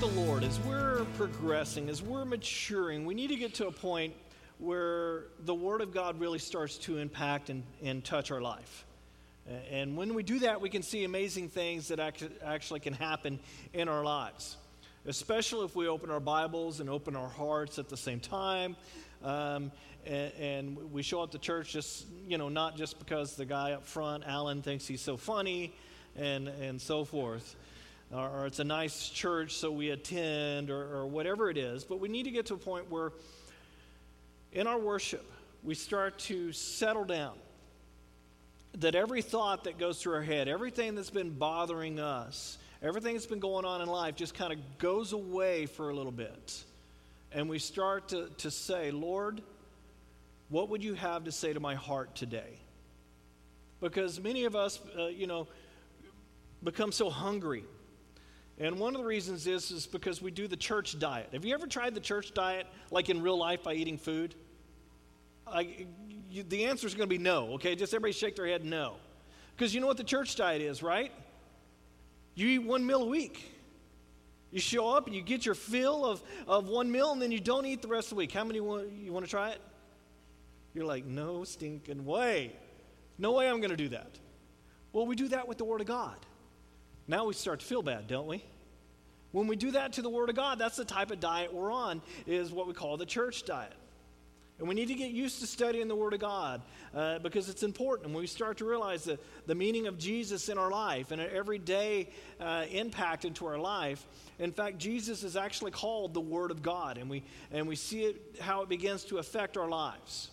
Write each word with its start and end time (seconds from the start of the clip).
with 0.00 0.12
the 0.12 0.20
Lord, 0.20 0.42
as 0.42 0.58
we're 0.60 1.04
progressing, 1.16 1.88
as 1.88 2.02
we're 2.02 2.24
maturing, 2.24 3.04
we 3.04 3.14
need 3.14 3.28
to 3.28 3.36
get 3.36 3.54
to 3.54 3.68
a 3.68 3.72
point 3.72 4.14
where 4.58 5.24
the 5.44 5.54
Word 5.54 5.80
of 5.82 5.92
God 5.92 6.18
really 6.18 6.38
starts 6.38 6.78
to 6.78 6.98
impact 6.98 7.50
and, 7.50 7.62
and 7.82 8.04
touch 8.04 8.30
our 8.30 8.40
life. 8.40 8.86
And 9.70 9.96
when 9.96 10.14
we 10.14 10.22
do 10.22 10.40
that, 10.40 10.60
we 10.60 10.68
can 10.68 10.82
see 10.82 11.04
amazing 11.04 11.48
things 11.48 11.88
that 11.88 12.00
actually 12.44 12.80
can 12.80 12.94
happen 12.94 13.38
in 13.72 13.88
our 13.88 14.02
lives, 14.02 14.56
especially 15.06 15.64
if 15.64 15.76
we 15.76 15.86
open 15.86 16.10
our 16.10 16.20
Bibles 16.20 16.80
and 16.80 16.90
open 16.90 17.14
our 17.14 17.28
hearts 17.28 17.78
at 17.78 17.88
the 17.88 17.96
same 17.96 18.20
time. 18.20 18.76
Um, 19.22 19.70
and, 20.06 20.32
and, 20.40 20.92
we 20.92 21.02
show 21.02 21.22
up 21.22 21.30
to 21.32 21.38
church 21.38 21.72
just, 21.72 22.06
you 22.26 22.36
know, 22.36 22.48
not 22.48 22.76
just 22.76 22.98
because 22.98 23.36
the 23.36 23.46
guy 23.46 23.72
up 23.72 23.86
front, 23.86 24.24
Alan, 24.26 24.60
thinks 24.60 24.86
he's 24.86 25.00
so 25.00 25.16
funny 25.16 25.72
and, 26.16 26.48
and 26.48 26.80
so 26.80 27.04
forth. 27.04 27.54
Or, 28.12 28.46
it's 28.46 28.60
a 28.60 28.64
nice 28.64 29.08
church, 29.08 29.54
so 29.54 29.72
we 29.72 29.90
attend, 29.90 30.70
or, 30.70 30.98
or 30.98 31.06
whatever 31.06 31.50
it 31.50 31.56
is. 31.56 31.84
But 31.84 31.98
we 32.00 32.08
need 32.08 32.24
to 32.24 32.30
get 32.30 32.46
to 32.46 32.54
a 32.54 32.58
point 32.58 32.90
where 32.90 33.12
in 34.52 34.68
our 34.68 34.78
worship, 34.78 35.24
we 35.64 35.74
start 35.74 36.18
to 36.20 36.52
settle 36.52 37.04
down. 37.04 37.34
That 38.78 38.94
every 38.94 39.22
thought 39.22 39.64
that 39.64 39.78
goes 39.78 40.00
through 40.00 40.14
our 40.14 40.22
head, 40.22 40.48
everything 40.48 40.94
that's 40.94 41.10
been 41.10 41.30
bothering 41.30 42.00
us, 42.00 42.58
everything 42.82 43.14
that's 43.14 43.26
been 43.26 43.40
going 43.40 43.64
on 43.64 43.80
in 43.80 43.88
life 43.88 44.16
just 44.16 44.34
kind 44.34 44.52
of 44.52 44.58
goes 44.78 45.12
away 45.12 45.66
for 45.66 45.90
a 45.90 45.94
little 45.94 46.12
bit. 46.12 46.64
And 47.32 47.48
we 47.48 47.58
start 47.58 48.08
to, 48.08 48.28
to 48.38 48.50
say, 48.50 48.90
Lord, 48.90 49.42
what 50.48 50.68
would 50.68 50.82
you 50.82 50.94
have 50.94 51.24
to 51.24 51.32
say 51.32 51.52
to 51.52 51.60
my 51.60 51.74
heart 51.74 52.14
today? 52.14 52.58
Because 53.80 54.20
many 54.20 54.44
of 54.44 54.54
us, 54.54 54.80
uh, 54.98 55.06
you 55.06 55.26
know, 55.26 55.48
become 56.62 56.92
so 56.92 57.10
hungry. 57.10 57.64
And 58.58 58.78
one 58.78 58.94
of 58.94 59.00
the 59.00 59.06
reasons 59.06 59.46
is, 59.46 59.70
is 59.70 59.86
because 59.86 60.22
we 60.22 60.30
do 60.30 60.46
the 60.46 60.56
church 60.56 60.98
diet. 60.98 61.30
Have 61.32 61.44
you 61.44 61.54
ever 61.54 61.66
tried 61.66 61.94
the 61.94 62.00
church 62.00 62.32
diet, 62.34 62.66
like 62.90 63.08
in 63.08 63.20
real 63.20 63.36
life, 63.36 63.64
by 63.64 63.74
eating 63.74 63.98
food? 63.98 64.34
I, 65.46 65.86
you, 66.30 66.44
the 66.44 66.66
answer 66.66 66.86
is 66.86 66.94
going 66.94 67.08
to 67.08 67.14
be 67.14 67.22
no, 67.22 67.54
okay? 67.54 67.74
Just 67.74 67.92
everybody 67.92 68.12
shake 68.12 68.36
their 68.36 68.46
head 68.46 68.64
no. 68.64 68.94
Because 69.56 69.74
you 69.74 69.80
know 69.80 69.86
what 69.86 69.96
the 69.96 70.04
church 70.04 70.36
diet 70.36 70.62
is, 70.62 70.82
right? 70.82 71.12
You 72.34 72.48
eat 72.48 72.58
one 72.60 72.86
meal 72.86 73.02
a 73.02 73.06
week. 73.06 73.52
You 74.50 74.60
show 74.60 74.88
up 74.88 75.06
and 75.06 75.16
you 75.16 75.22
get 75.22 75.44
your 75.44 75.56
fill 75.56 76.04
of, 76.04 76.22
of 76.46 76.68
one 76.68 76.90
meal 76.90 77.10
and 77.10 77.20
then 77.20 77.32
you 77.32 77.40
don't 77.40 77.66
eat 77.66 77.82
the 77.82 77.88
rest 77.88 78.06
of 78.06 78.10
the 78.10 78.16
week. 78.16 78.32
How 78.32 78.44
many 78.44 78.60
want, 78.60 78.90
you 78.92 79.12
want 79.12 79.24
to 79.24 79.30
try 79.30 79.50
it? 79.50 79.60
You're 80.74 80.84
like, 80.84 81.04
no 81.04 81.42
stinking 81.42 82.04
way. 82.04 82.52
No 83.18 83.32
way 83.32 83.48
I'm 83.48 83.58
going 83.58 83.70
to 83.70 83.76
do 83.76 83.88
that. 83.90 84.18
Well, 84.92 85.06
we 85.06 85.16
do 85.16 85.28
that 85.28 85.48
with 85.48 85.58
the 85.58 85.64
Word 85.64 85.80
of 85.80 85.88
God. 85.88 86.16
Now 87.06 87.26
we 87.26 87.34
start 87.34 87.60
to 87.60 87.66
feel 87.66 87.82
bad, 87.82 88.06
don't 88.06 88.26
we? 88.26 88.42
When 89.32 89.46
we 89.46 89.56
do 89.56 89.72
that 89.72 89.94
to 89.94 90.02
the 90.02 90.08
Word 90.08 90.30
of 90.30 90.36
God, 90.36 90.58
that's 90.58 90.76
the 90.76 90.84
type 90.84 91.10
of 91.10 91.20
diet 91.20 91.52
we're 91.52 91.72
on, 91.72 92.00
is 92.26 92.52
what 92.52 92.68
we 92.68 92.72
call 92.72 92.96
the 92.96 93.04
church 93.04 93.44
diet. 93.44 93.74
And 94.58 94.68
we 94.68 94.76
need 94.76 94.86
to 94.86 94.94
get 94.94 95.10
used 95.10 95.40
to 95.40 95.48
studying 95.48 95.88
the 95.88 95.96
Word 95.96 96.14
of 96.14 96.20
God 96.20 96.62
uh, 96.94 97.18
because 97.18 97.48
it's 97.48 97.64
important. 97.64 98.06
And 98.06 98.14
when 98.14 98.22
we 98.22 98.28
start 98.28 98.58
to 98.58 98.64
realize 98.64 99.02
the, 99.02 99.18
the 99.46 99.54
meaning 99.56 99.88
of 99.88 99.98
Jesus 99.98 100.48
in 100.48 100.56
our 100.56 100.70
life 100.70 101.10
and 101.10 101.20
an 101.20 101.28
everyday 101.32 102.08
uh, 102.40 102.66
impact 102.70 103.24
into 103.24 103.46
our 103.46 103.58
life, 103.58 104.06
in 104.38 104.52
fact, 104.52 104.78
Jesus 104.78 105.24
is 105.24 105.36
actually 105.36 105.72
called 105.72 106.14
the 106.14 106.20
Word 106.20 106.52
of 106.52 106.62
God. 106.62 106.96
And 106.96 107.10
we, 107.10 107.24
and 107.50 107.66
we 107.66 107.74
see 107.74 108.04
it, 108.04 108.36
how 108.40 108.62
it 108.62 108.68
begins 108.68 109.02
to 109.06 109.18
affect 109.18 109.56
our 109.56 109.68
lives. 109.68 110.30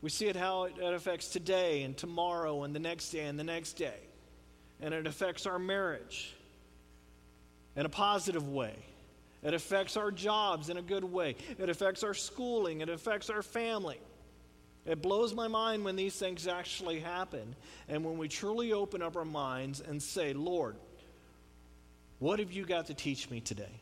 We 0.00 0.08
see 0.08 0.28
it 0.28 0.36
how 0.36 0.64
it 0.64 0.74
affects 0.80 1.28
today 1.28 1.82
and 1.82 1.94
tomorrow 1.94 2.62
and 2.62 2.74
the 2.74 2.80
next 2.80 3.10
day 3.10 3.26
and 3.26 3.38
the 3.38 3.44
next 3.44 3.74
day. 3.74 3.98
And 4.80 4.94
it 4.94 5.06
affects 5.06 5.46
our 5.46 5.58
marriage 5.58 6.34
in 7.76 7.86
a 7.86 7.90
positive 7.90 8.48
way. 8.48 8.74
It 9.42 9.54
affects 9.54 9.96
our 9.96 10.10
jobs 10.10 10.68
in 10.68 10.76
a 10.76 10.82
good 10.82 11.04
way. 11.04 11.36
It 11.58 11.68
affects 11.70 12.02
our 12.02 12.14
schooling. 12.14 12.80
It 12.80 12.88
affects 12.88 13.30
our 13.30 13.42
family. 13.42 13.98
It 14.86 15.02
blows 15.02 15.34
my 15.34 15.48
mind 15.48 15.84
when 15.84 15.96
these 15.96 16.16
things 16.16 16.46
actually 16.46 17.00
happen 17.00 17.54
and 17.88 18.04
when 18.04 18.18
we 18.18 18.28
truly 18.28 18.72
open 18.72 19.02
up 19.02 19.16
our 19.16 19.24
minds 19.24 19.80
and 19.80 20.02
say, 20.02 20.32
Lord, 20.32 20.76
what 22.18 22.38
have 22.38 22.52
you 22.52 22.64
got 22.64 22.86
to 22.86 22.94
teach 22.94 23.30
me 23.30 23.40
today? 23.40 23.80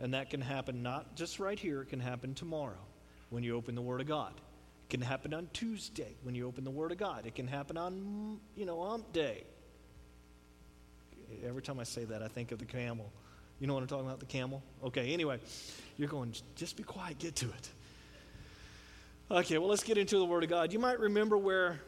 And 0.00 0.14
that 0.14 0.30
can 0.30 0.40
happen 0.40 0.82
not 0.82 1.16
just 1.16 1.38
right 1.38 1.58
here, 1.58 1.82
it 1.82 1.88
can 1.88 2.00
happen 2.00 2.34
tomorrow 2.34 2.80
when 3.30 3.42
you 3.42 3.56
open 3.56 3.74
the 3.74 3.82
Word 3.82 4.00
of 4.00 4.06
God. 4.06 4.32
It 4.34 4.90
can 4.90 5.00
happen 5.00 5.32
on 5.32 5.48
Tuesday 5.52 6.14
when 6.22 6.34
you 6.34 6.46
open 6.46 6.64
the 6.64 6.70
Word 6.70 6.92
of 6.92 6.98
God. 6.98 7.26
It 7.26 7.34
can 7.34 7.46
happen 7.46 7.76
on, 7.76 8.40
you 8.56 8.66
know, 8.66 8.82
Ump 8.82 9.12
Day. 9.12 9.44
Every 11.46 11.62
time 11.62 11.78
I 11.78 11.84
say 11.84 12.04
that, 12.04 12.22
I 12.22 12.28
think 12.28 12.52
of 12.52 12.58
the 12.58 12.64
camel. 12.64 13.10
You 13.60 13.66
know 13.66 13.74
what 13.74 13.82
I'm 13.82 13.88
talking 13.88 14.06
about? 14.06 14.20
The 14.20 14.26
camel? 14.26 14.62
Okay, 14.84 15.12
anyway, 15.12 15.38
you're 15.96 16.08
going, 16.08 16.34
just 16.56 16.76
be 16.76 16.82
quiet, 16.82 17.18
get 17.18 17.36
to 17.36 17.46
it. 17.46 17.70
Okay, 19.30 19.58
well, 19.58 19.68
let's 19.68 19.84
get 19.84 19.96
into 19.98 20.18
the 20.18 20.24
Word 20.24 20.44
of 20.44 20.50
God. 20.50 20.72
You 20.72 20.78
might 20.78 20.98
remember 20.98 21.38
where 21.38 21.80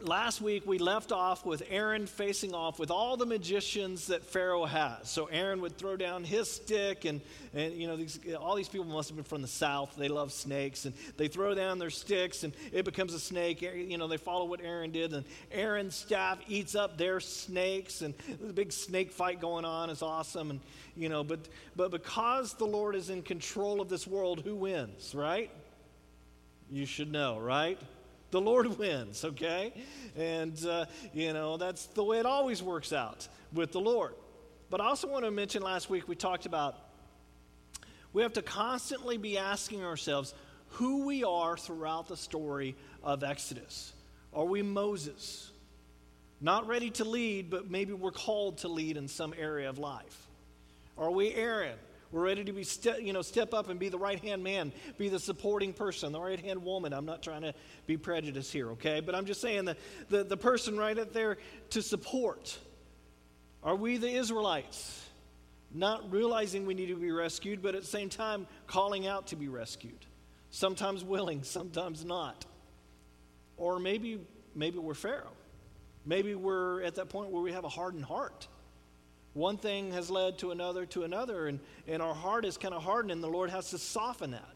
last 0.00 0.40
week 0.40 0.66
we 0.66 0.78
left 0.78 1.12
off 1.12 1.46
with 1.46 1.62
Aaron 1.68 2.06
facing 2.06 2.54
off 2.54 2.78
with 2.78 2.90
all 2.90 3.16
the 3.16 3.26
magicians 3.26 4.08
that 4.08 4.24
Pharaoh 4.24 4.64
has. 4.64 5.08
So 5.08 5.26
Aaron 5.26 5.60
would 5.60 5.78
throw 5.78 5.96
down 5.96 6.24
his 6.24 6.50
stick, 6.50 7.04
and, 7.04 7.20
and 7.54 7.74
you 7.74 7.86
know, 7.86 7.96
these, 7.96 8.18
all 8.38 8.54
these 8.54 8.68
people 8.68 8.86
must 8.86 9.08
have 9.08 9.16
been 9.16 9.24
from 9.24 9.42
the 9.42 9.48
south. 9.48 9.94
They 9.96 10.08
love 10.08 10.32
snakes, 10.32 10.84
and 10.84 10.94
they 11.16 11.28
throw 11.28 11.54
down 11.54 11.78
their 11.78 11.90
sticks, 11.90 12.44
and 12.44 12.52
it 12.72 12.84
becomes 12.84 13.14
a 13.14 13.20
snake. 13.20 13.62
You 13.62 13.98
know, 13.98 14.08
they 14.08 14.16
follow 14.16 14.44
what 14.44 14.60
Aaron 14.62 14.90
did, 14.90 15.12
and 15.12 15.24
Aaron's 15.52 15.94
staff 15.94 16.38
eats 16.48 16.74
up 16.74 16.98
their 16.98 17.20
snakes, 17.20 18.02
and 18.02 18.14
the 18.40 18.52
big 18.52 18.72
snake 18.72 19.12
fight 19.12 19.40
going 19.40 19.64
on 19.64 19.90
is 19.90 20.02
awesome. 20.02 20.50
And 20.50 20.60
you 20.96 21.08
know, 21.08 21.24
but 21.24 21.40
but 21.76 21.90
because 21.90 22.54
the 22.54 22.66
Lord 22.66 22.94
is 22.94 23.10
in 23.10 23.22
control 23.22 23.80
of 23.80 23.88
this 23.88 24.06
world, 24.06 24.42
who 24.44 24.54
wins, 24.54 25.14
right? 25.14 25.50
You 26.70 26.86
should 26.86 27.12
know, 27.12 27.38
right? 27.38 27.78
The 28.34 28.40
Lord 28.40 28.78
wins, 28.78 29.24
okay? 29.24 29.72
And, 30.16 30.58
uh, 30.66 30.86
you 31.12 31.32
know, 31.32 31.56
that's 31.56 31.86
the 31.86 32.02
way 32.02 32.18
it 32.18 32.26
always 32.26 32.64
works 32.64 32.92
out 32.92 33.28
with 33.52 33.70
the 33.70 33.78
Lord. 33.78 34.12
But 34.70 34.80
I 34.80 34.86
also 34.86 35.06
want 35.06 35.24
to 35.24 35.30
mention 35.30 35.62
last 35.62 35.88
week 35.88 36.08
we 36.08 36.16
talked 36.16 36.44
about 36.44 36.76
we 38.12 38.22
have 38.22 38.32
to 38.32 38.42
constantly 38.42 39.18
be 39.18 39.38
asking 39.38 39.84
ourselves 39.84 40.34
who 40.70 41.04
we 41.04 41.22
are 41.22 41.56
throughout 41.56 42.08
the 42.08 42.16
story 42.16 42.74
of 43.04 43.22
Exodus. 43.22 43.92
Are 44.32 44.44
we 44.44 44.62
Moses? 44.62 45.52
Not 46.40 46.66
ready 46.66 46.90
to 46.90 47.04
lead, 47.04 47.50
but 47.50 47.70
maybe 47.70 47.92
we're 47.92 48.10
called 48.10 48.58
to 48.58 48.68
lead 48.68 48.96
in 48.96 49.06
some 49.06 49.32
area 49.38 49.68
of 49.68 49.78
life. 49.78 50.26
Are 50.98 51.12
we 51.12 51.32
Aaron? 51.32 51.78
We're 52.14 52.22
ready 52.22 52.44
to 52.44 52.52
be 52.52 52.62
ste- 52.62 53.00
you 53.00 53.12
know, 53.12 53.22
step 53.22 53.52
up 53.52 53.68
and 53.68 53.80
be 53.80 53.88
the 53.88 53.98
right 53.98 54.20
hand 54.20 54.44
man, 54.44 54.70
be 54.98 55.08
the 55.08 55.18
supporting 55.18 55.72
person, 55.72 56.12
the 56.12 56.20
right 56.20 56.38
hand 56.38 56.64
woman. 56.64 56.92
I'm 56.92 57.06
not 57.06 57.24
trying 57.24 57.42
to 57.42 57.54
be 57.88 57.96
prejudiced 57.96 58.52
here, 58.52 58.70
okay? 58.70 59.00
But 59.00 59.16
I'm 59.16 59.24
just 59.24 59.40
saying 59.40 59.64
the, 59.64 59.76
the, 60.10 60.22
the 60.22 60.36
person 60.36 60.78
right 60.78 60.96
up 60.96 61.12
there 61.12 61.38
to 61.70 61.82
support. 61.82 62.56
Are 63.64 63.74
we 63.74 63.96
the 63.96 64.08
Israelites? 64.08 65.04
Not 65.72 66.12
realizing 66.12 66.66
we 66.66 66.74
need 66.74 66.86
to 66.86 66.94
be 66.94 67.10
rescued, 67.10 67.60
but 67.60 67.74
at 67.74 67.80
the 67.80 67.88
same 67.88 68.10
time 68.10 68.46
calling 68.68 69.08
out 69.08 69.26
to 69.28 69.36
be 69.36 69.48
rescued. 69.48 70.06
Sometimes 70.50 71.02
willing, 71.02 71.42
sometimes 71.42 72.04
not. 72.04 72.44
Or 73.56 73.80
maybe 73.80 74.20
maybe 74.54 74.78
we're 74.78 74.94
Pharaoh. 74.94 75.32
Maybe 76.06 76.36
we're 76.36 76.80
at 76.82 76.94
that 76.94 77.08
point 77.08 77.30
where 77.30 77.42
we 77.42 77.50
have 77.50 77.64
a 77.64 77.68
hardened 77.68 78.04
heart. 78.04 78.46
One 79.34 79.56
thing 79.56 79.92
has 79.92 80.10
led 80.10 80.38
to 80.38 80.52
another 80.52 80.86
to 80.86 81.02
another, 81.02 81.48
and, 81.48 81.58
and 81.88 82.00
our 82.00 82.14
heart 82.14 82.44
is 82.44 82.56
kind 82.56 82.72
of 82.72 82.82
hardened, 82.82 83.10
and 83.10 83.22
the 83.22 83.28
Lord 83.28 83.50
has 83.50 83.70
to 83.70 83.78
soften 83.78 84.30
that. 84.30 84.54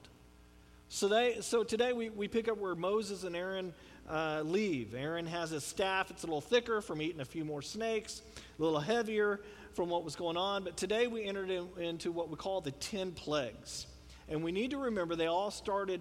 So, 0.89 1.09
they, 1.09 1.39
so 1.41 1.65
today 1.65 1.93
we, 1.93 2.09
we 2.09 2.29
pick 2.29 2.49
up 2.49 2.59
where 2.59 2.75
Moses 2.75 3.25
and 3.25 3.37
Aaron 3.37 3.75
uh, 4.09 4.43
leave. 4.45 4.95
Aaron 4.95 5.27
has 5.27 5.51
his 5.51 5.65
staff, 5.65 6.11
it's 6.11 6.23
a 6.23 6.27
little 6.27 6.41
thicker 6.41 6.81
from 6.81 7.03
eating 7.03 7.21
a 7.21 7.25
few 7.25 7.45
more 7.45 7.61
snakes, 7.61 8.23
a 8.59 8.63
little 8.63 8.81
heavier 8.81 9.41
from 9.75 9.91
what 9.91 10.05
was 10.05 10.17
going 10.17 10.37
on. 10.37 10.65
But 10.65 10.77
today 10.77 11.09
we 11.09 11.25
entered 11.25 11.51
in, 11.51 11.69
into 11.79 12.13
what 12.13 12.31
we 12.31 12.37
call 12.37 12.61
the 12.61 12.71
10 12.71 13.13
plagues. 13.13 13.87
And 14.29 14.43
we 14.43 14.53
need 14.53 14.71
to 14.71 14.79
remember 14.79 15.17
they 15.17 15.27
all 15.27 15.51
started 15.51 16.01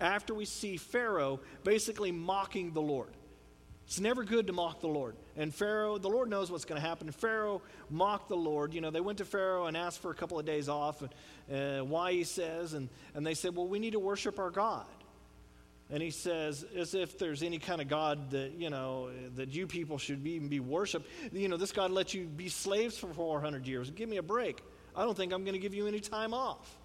after 0.00 0.34
we 0.34 0.44
see 0.44 0.76
Pharaoh 0.76 1.40
basically 1.64 2.12
mocking 2.12 2.72
the 2.72 2.82
Lord. 2.82 3.10
It's 3.86 4.00
never 4.00 4.24
good 4.24 4.48
to 4.48 4.52
mock 4.52 4.80
the 4.80 4.88
Lord. 4.88 5.14
And 5.36 5.54
Pharaoh, 5.54 5.96
the 5.96 6.08
Lord 6.08 6.28
knows 6.28 6.50
what's 6.50 6.64
going 6.64 6.80
to 6.80 6.86
happen. 6.86 7.10
Pharaoh 7.12 7.62
mocked 7.88 8.28
the 8.28 8.36
Lord. 8.36 8.74
You 8.74 8.80
know, 8.80 8.90
they 8.90 9.00
went 9.00 9.18
to 9.18 9.24
Pharaoh 9.24 9.66
and 9.66 9.76
asked 9.76 10.02
for 10.02 10.10
a 10.10 10.14
couple 10.14 10.38
of 10.40 10.44
days 10.44 10.68
off, 10.68 11.02
uh, 11.02 11.78
why 11.80 12.12
he 12.12 12.24
says, 12.24 12.72
and, 12.72 12.88
and 13.14 13.24
they 13.24 13.34
said, 13.34 13.54
well, 13.54 13.68
we 13.68 13.78
need 13.78 13.92
to 13.92 14.00
worship 14.00 14.40
our 14.40 14.50
God. 14.50 14.86
And 15.88 16.02
he 16.02 16.10
says, 16.10 16.64
as 16.76 16.94
if 16.94 17.16
there's 17.16 17.44
any 17.44 17.58
kind 17.58 17.80
of 17.80 17.86
God 17.86 18.32
that, 18.32 18.54
you 18.58 18.70
know, 18.70 19.10
that 19.36 19.50
you 19.50 19.68
people 19.68 19.98
should 19.98 20.24
be, 20.24 20.32
even 20.32 20.48
be 20.48 20.58
worshiped. 20.58 21.08
You 21.32 21.48
know, 21.48 21.56
this 21.56 21.70
God 21.70 21.92
let 21.92 22.12
you 22.12 22.24
be 22.24 22.48
slaves 22.48 22.98
for 22.98 23.14
400 23.14 23.68
years. 23.68 23.90
Give 23.90 24.08
me 24.08 24.16
a 24.16 24.22
break. 24.22 24.62
I 24.96 25.04
don't 25.04 25.16
think 25.16 25.32
I'm 25.32 25.44
going 25.44 25.54
to 25.54 25.60
give 25.60 25.74
you 25.74 25.86
any 25.86 26.00
time 26.00 26.34
off 26.34 26.76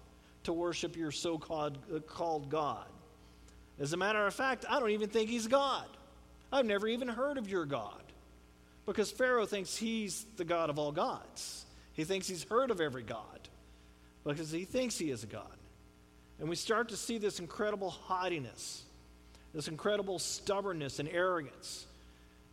to 0.44 0.52
worship 0.52 0.96
your 0.96 1.10
so 1.10 1.40
uh, 1.50 1.70
called 2.06 2.48
God. 2.48 2.86
As 3.80 3.92
a 3.92 3.96
matter 3.96 4.24
of 4.24 4.34
fact, 4.34 4.64
I 4.68 4.78
don't 4.78 4.90
even 4.90 5.08
think 5.08 5.28
he's 5.28 5.48
God. 5.48 5.86
I've 6.52 6.66
never 6.66 6.86
even 6.86 7.08
heard 7.08 7.38
of 7.38 7.48
your 7.48 7.64
God. 7.64 8.02
Because 8.84 9.10
Pharaoh 9.10 9.46
thinks 9.46 9.76
he's 9.76 10.26
the 10.36 10.44
God 10.44 10.68
of 10.68 10.78
all 10.78 10.92
gods. 10.92 11.64
He 11.94 12.04
thinks 12.04 12.26
he's 12.26 12.44
heard 12.44 12.70
of 12.70 12.80
every 12.80 13.02
God. 13.02 13.48
because 14.24 14.50
he 14.50 14.64
thinks 14.64 14.98
he 14.98 15.10
is 15.10 15.24
a 15.24 15.26
God. 15.26 15.56
And 16.38 16.48
we 16.48 16.56
start 16.56 16.90
to 16.90 16.96
see 16.96 17.18
this 17.18 17.38
incredible 17.40 17.90
haughtiness, 17.90 18.82
this 19.54 19.68
incredible 19.68 20.18
stubbornness 20.18 20.98
and 20.98 21.08
arrogance. 21.08 21.86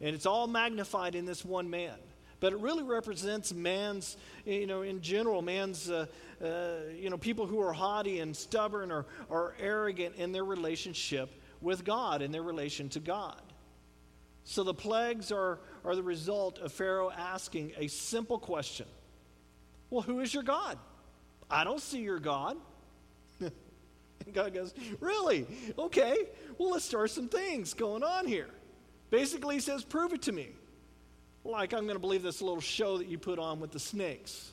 And 0.01 0.15
it's 0.15 0.25
all 0.25 0.47
magnified 0.47 1.15
in 1.15 1.25
this 1.25 1.43
one 1.43 1.69
man. 1.69 1.95
But 2.39 2.53
it 2.53 2.59
really 2.59 2.83
represents 2.83 3.53
man's, 3.53 4.15
you 4.45 4.65
know, 4.65 4.81
in 4.81 5.01
general, 5.01 5.41
man's, 5.41 5.89
uh, 5.89 6.05
uh, 6.41 6.91
you 6.95 7.09
know, 7.09 7.17
people 7.17 7.45
who 7.45 7.59
are 7.61 7.73
haughty 7.73 8.19
and 8.19 8.35
stubborn 8.35 8.91
or, 8.91 9.05
or 9.29 9.55
arrogant 9.59 10.15
in 10.15 10.31
their 10.31 10.45
relationship 10.45 11.29
with 11.61 11.83
God, 11.83 12.21
in 12.21 12.31
their 12.31 12.43
relation 12.43 12.87
to 12.89 12.99
God. 12.99 13.41
So 14.43 14.63
the 14.63 14.73
plagues 14.73 15.31
are, 15.31 15.59
are 15.85 15.95
the 15.95 16.03
result 16.03 16.59
of 16.59 16.71
Pharaoh 16.71 17.11
asking 17.11 17.73
a 17.77 17.87
simple 17.87 18.39
question 18.39 18.87
Well, 19.89 20.01
who 20.01 20.19
is 20.19 20.33
your 20.33 20.43
God? 20.43 20.77
I 21.49 21.63
don't 21.63 21.81
see 21.81 21.99
your 21.99 22.19
God. 22.19 22.57
and 23.39 23.51
God 24.33 24.53
goes, 24.53 24.73
Really? 24.99 25.45
Okay, 25.77 26.17
well, 26.57 26.71
let's 26.71 26.85
start 26.85 27.11
some 27.11 27.27
things 27.27 27.73
going 27.73 28.03
on 28.03 28.27
here. 28.27 28.49
Basically, 29.09 29.55
he 29.55 29.61
says, 29.61 29.83
Prove 29.83 30.13
it 30.13 30.23
to 30.23 30.31
me. 30.31 30.49
Like, 31.43 31.73
I'm 31.73 31.83
going 31.83 31.95
to 31.95 31.99
believe 31.99 32.21
this 32.21 32.41
little 32.41 32.61
show 32.61 32.97
that 32.97 33.07
you 33.07 33.17
put 33.17 33.39
on 33.39 33.59
with 33.59 33.71
the 33.71 33.79
snakes. 33.79 34.51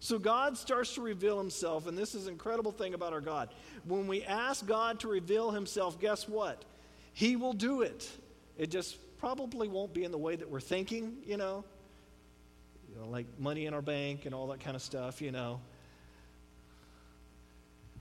So 0.00 0.18
God 0.18 0.58
starts 0.58 0.94
to 0.94 1.00
reveal 1.00 1.38
himself, 1.38 1.86
and 1.86 1.96
this 1.96 2.14
is 2.14 2.26
an 2.26 2.32
incredible 2.32 2.72
thing 2.72 2.94
about 2.94 3.12
our 3.12 3.20
God. 3.20 3.48
When 3.84 4.06
we 4.06 4.22
ask 4.24 4.66
God 4.66 5.00
to 5.00 5.08
reveal 5.08 5.50
himself, 5.50 5.98
guess 5.98 6.28
what? 6.28 6.64
He 7.12 7.36
will 7.36 7.54
do 7.54 7.82
it. 7.82 8.08
It 8.58 8.70
just 8.70 8.98
probably 9.18 9.68
won't 9.68 9.92
be 9.94 10.04
in 10.04 10.10
the 10.10 10.18
way 10.18 10.36
that 10.36 10.50
we're 10.50 10.60
thinking, 10.60 11.18
you 11.24 11.36
know, 11.36 11.64
you 12.88 13.00
know, 13.00 13.08
like 13.08 13.26
money 13.38 13.66
in 13.66 13.74
our 13.74 13.82
bank 13.82 14.26
and 14.26 14.34
all 14.34 14.48
that 14.48 14.60
kind 14.60 14.76
of 14.76 14.82
stuff, 14.82 15.20
you 15.20 15.32
know. 15.32 15.60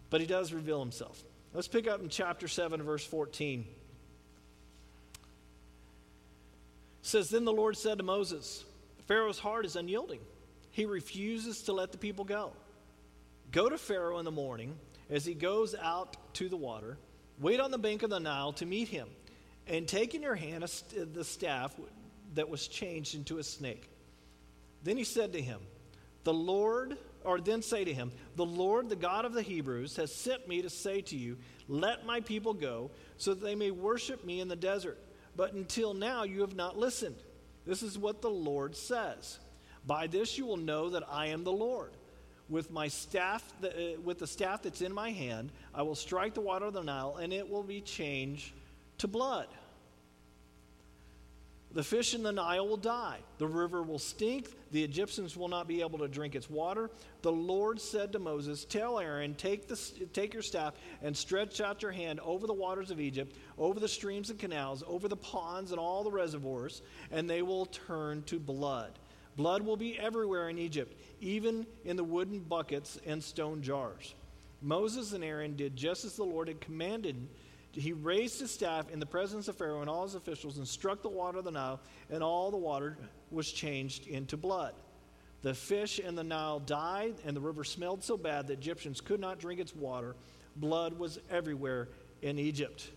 But 0.09 0.21
he 0.21 0.27
does 0.27 0.53
reveal 0.53 0.79
himself. 0.79 1.21
Let's 1.53 1.67
pick 1.67 1.87
up 1.87 2.01
in 2.01 2.09
chapter 2.09 2.47
7, 2.47 2.81
verse 2.83 3.05
14. 3.05 3.61
It 3.61 3.67
says, 7.01 7.29
Then 7.29 7.45
the 7.45 7.53
Lord 7.53 7.77
said 7.77 7.97
to 7.97 8.03
Moses, 8.03 8.63
Pharaoh's 9.07 9.39
heart 9.39 9.65
is 9.65 9.75
unyielding. 9.75 10.19
He 10.71 10.85
refuses 10.85 11.63
to 11.63 11.73
let 11.73 11.91
the 11.91 11.97
people 11.97 12.25
go. 12.25 12.51
Go 13.51 13.69
to 13.69 13.77
Pharaoh 13.77 14.19
in 14.19 14.25
the 14.25 14.31
morning 14.31 14.75
as 15.09 15.25
he 15.25 15.33
goes 15.33 15.75
out 15.75 16.17
to 16.35 16.49
the 16.49 16.57
water. 16.57 16.97
Wait 17.39 17.59
on 17.59 17.71
the 17.71 17.77
bank 17.77 18.03
of 18.03 18.09
the 18.09 18.19
Nile 18.19 18.53
to 18.53 18.65
meet 18.65 18.89
him 18.89 19.07
and 19.67 19.87
taking 19.87 20.19
in 20.19 20.23
your 20.23 20.35
hand 20.35 20.67
st- 20.69 21.13
the 21.13 21.23
staff 21.23 21.73
that 22.33 22.49
was 22.49 22.67
changed 22.67 23.15
into 23.15 23.37
a 23.37 23.43
snake. 23.43 23.89
Then 24.83 24.97
he 24.97 25.03
said 25.03 25.33
to 25.33 25.41
him, 25.41 25.59
The 26.23 26.33
Lord, 26.33 26.97
or 27.23 27.39
then 27.39 27.61
say 27.61 27.83
to 27.83 27.93
him, 27.93 28.11
The 28.35 28.45
Lord, 28.45 28.89
the 28.89 28.95
God 28.95 29.25
of 29.25 29.33
the 29.33 29.41
Hebrews, 29.41 29.95
has 29.95 30.13
sent 30.13 30.47
me 30.47 30.61
to 30.61 30.69
say 30.69 31.01
to 31.01 31.15
you, 31.15 31.37
Let 31.67 32.05
my 32.05 32.21
people 32.21 32.53
go, 32.53 32.91
so 33.17 33.33
that 33.33 33.43
they 33.43 33.55
may 33.55 33.71
worship 33.71 34.23
me 34.23 34.41
in 34.41 34.47
the 34.47 34.55
desert. 34.55 34.99
But 35.35 35.53
until 35.53 35.93
now 35.93 36.23
you 36.23 36.41
have 36.41 36.55
not 36.55 36.77
listened. 36.77 37.17
This 37.65 37.81
is 37.81 37.97
what 37.97 38.21
the 38.21 38.29
Lord 38.29 38.75
says. 38.75 39.39
By 39.85 40.07
this 40.07 40.37
you 40.37 40.45
will 40.45 40.57
know 40.57 40.91
that 40.91 41.03
I 41.09 41.27
am 41.27 41.43
the 41.43 41.51
Lord. 41.51 41.91
With 42.47 42.69
my 42.69 42.87
staff, 42.87 43.43
uh, 43.63 43.69
with 44.03 44.19
the 44.19 44.27
staff 44.27 44.61
that's 44.61 44.81
in 44.81 44.93
my 44.93 45.09
hand, 45.09 45.51
I 45.73 45.81
will 45.81 45.95
strike 45.95 46.35
the 46.35 46.41
water 46.41 46.65
of 46.65 46.73
the 46.73 46.83
Nile, 46.83 47.17
and 47.19 47.33
it 47.33 47.49
will 47.49 47.63
be 47.63 47.81
changed 47.81 48.53
to 48.99 49.07
blood. 49.07 49.47
The 51.75 51.83
fish 51.83 52.13
in 52.13 52.23
the 52.23 52.31
Nile 52.31 52.65
will 52.65 52.77
die. 52.77 53.19
The 53.37 53.47
river 53.47 53.83
will 53.83 53.99
stink. 53.99 54.47
The 54.71 54.81
Egyptians 54.81 55.35
will 55.35 55.49
not 55.49 55.67
be 55.67 55.81
able 55.81 55.99
to 55.99 56.07
drink 56.07 56.33
its 56.33 56.49
water. 56.49 56.89
The 57.21 57.33
Lord 57.33 57.81
said 57.81 58.13
to 58.13 58.19
Moses, 58.19 58.63
Tell 58.63 58.97
Aaron, 58.97 59.35
take, 59.35 59.67
the, 59.67 59.75
take 60.13 60.33
your 60.33 60.41
staff 60.41 60.75
and 61.03 61.15
stretch 61.15 61.59
out 61.59 61.81
your 61.81 61.91
hand 61.91 62.21
over 62.21 62.47
the 62.47 62.53
waters 62.53 62.91
of 62.91 63.01
Egypt, 63.01 63.35
over 63.57 63.77
the 63.77 63.89
streams 63.89 64.29
and 64.29 64.39
canals, 64.39 64.85
over 64.87 65.09
the 65.09 65.17
ponds 65.17 65.71
and 65.71 65.79
all 65.79 66.05
the 66.05 66.11
reservoirs, 66.11 66.81
and 67.11 67.29
they 67.29 67.41
will 67.41 67.65
turn 67.65 68.23
to 68.23 68.39
blood. 68.39 68.91
Blood 69.35 69.61
will 69.61 69.75
be 69.75 69.99
everywhere 69.99 70.47
in 70.47 70.57
Egypt, 70.57 70.97
even 71.19 71.67
in 71.83 71.97
the 71.97 72.03
wooden 72.05 72.39
buckets 72.39 72.97
and 73.05 73.21
stone 73.21 73.61
jars. 73.61 74.13
Moses 74.61 75.11
and 75.11 75.25
Aaron 75.25 75.57
did 75.57 75.75
just 75.75 76.05
as 76.05 76.15
the 76.15 76.23
Lord 76.23 76.47
had 76.47 76.61
commanded 76.61 77.27
he 77.75 77.93
raised 77.93 78.39
his 78.39 78.51
staff 78.51 78.89
in 78.89 78.99
the 78.99 79.05
presence 79.05 79.47
of 79.47 79.57
Pharaoh 79.57 79.81
and 79.81 79.89
all 79.89 80.03
his 80.03 80.15
officials 80.15 80.57
and 80.57 80.67
struck 80.67 81.01
the 81.01 81.09
water 81.09 81.39
of 81.39 81.45
the 81.45 81.51
Nile, 81.51 81.79
and 82.09 82.23
all 82.23 82.51
the 82.51 82.57
water 82.57 82.97
was 83.31 83.51
changed 83.51 84.07
into 84.07 84.37
blood. 84.37 84.73
The 85.41 85.53
fish 85.53 85.99
in 85.99 86.15
the 86.15 86.23
Nile 86.23 86.59
died, 86.59 87.15
and 87.25 87.35
the 87.35 87.41
river 87.41 87.63
smelled 87.63 88.03
so 88.03 88.17
bad 88.17 88.47
that 88.47 88.53
Egyptians 88.53 89.01
could 89.01 89.19
not 89.19 89.39
drink 89.39 89.59
its 89.59 89.75
water. 89.75 90.15
Blood 90.55 90.97
was 90.97 91.19
everywhere 91.29 91.89
in 92.21 92.39
Egypt. 92.39 92.89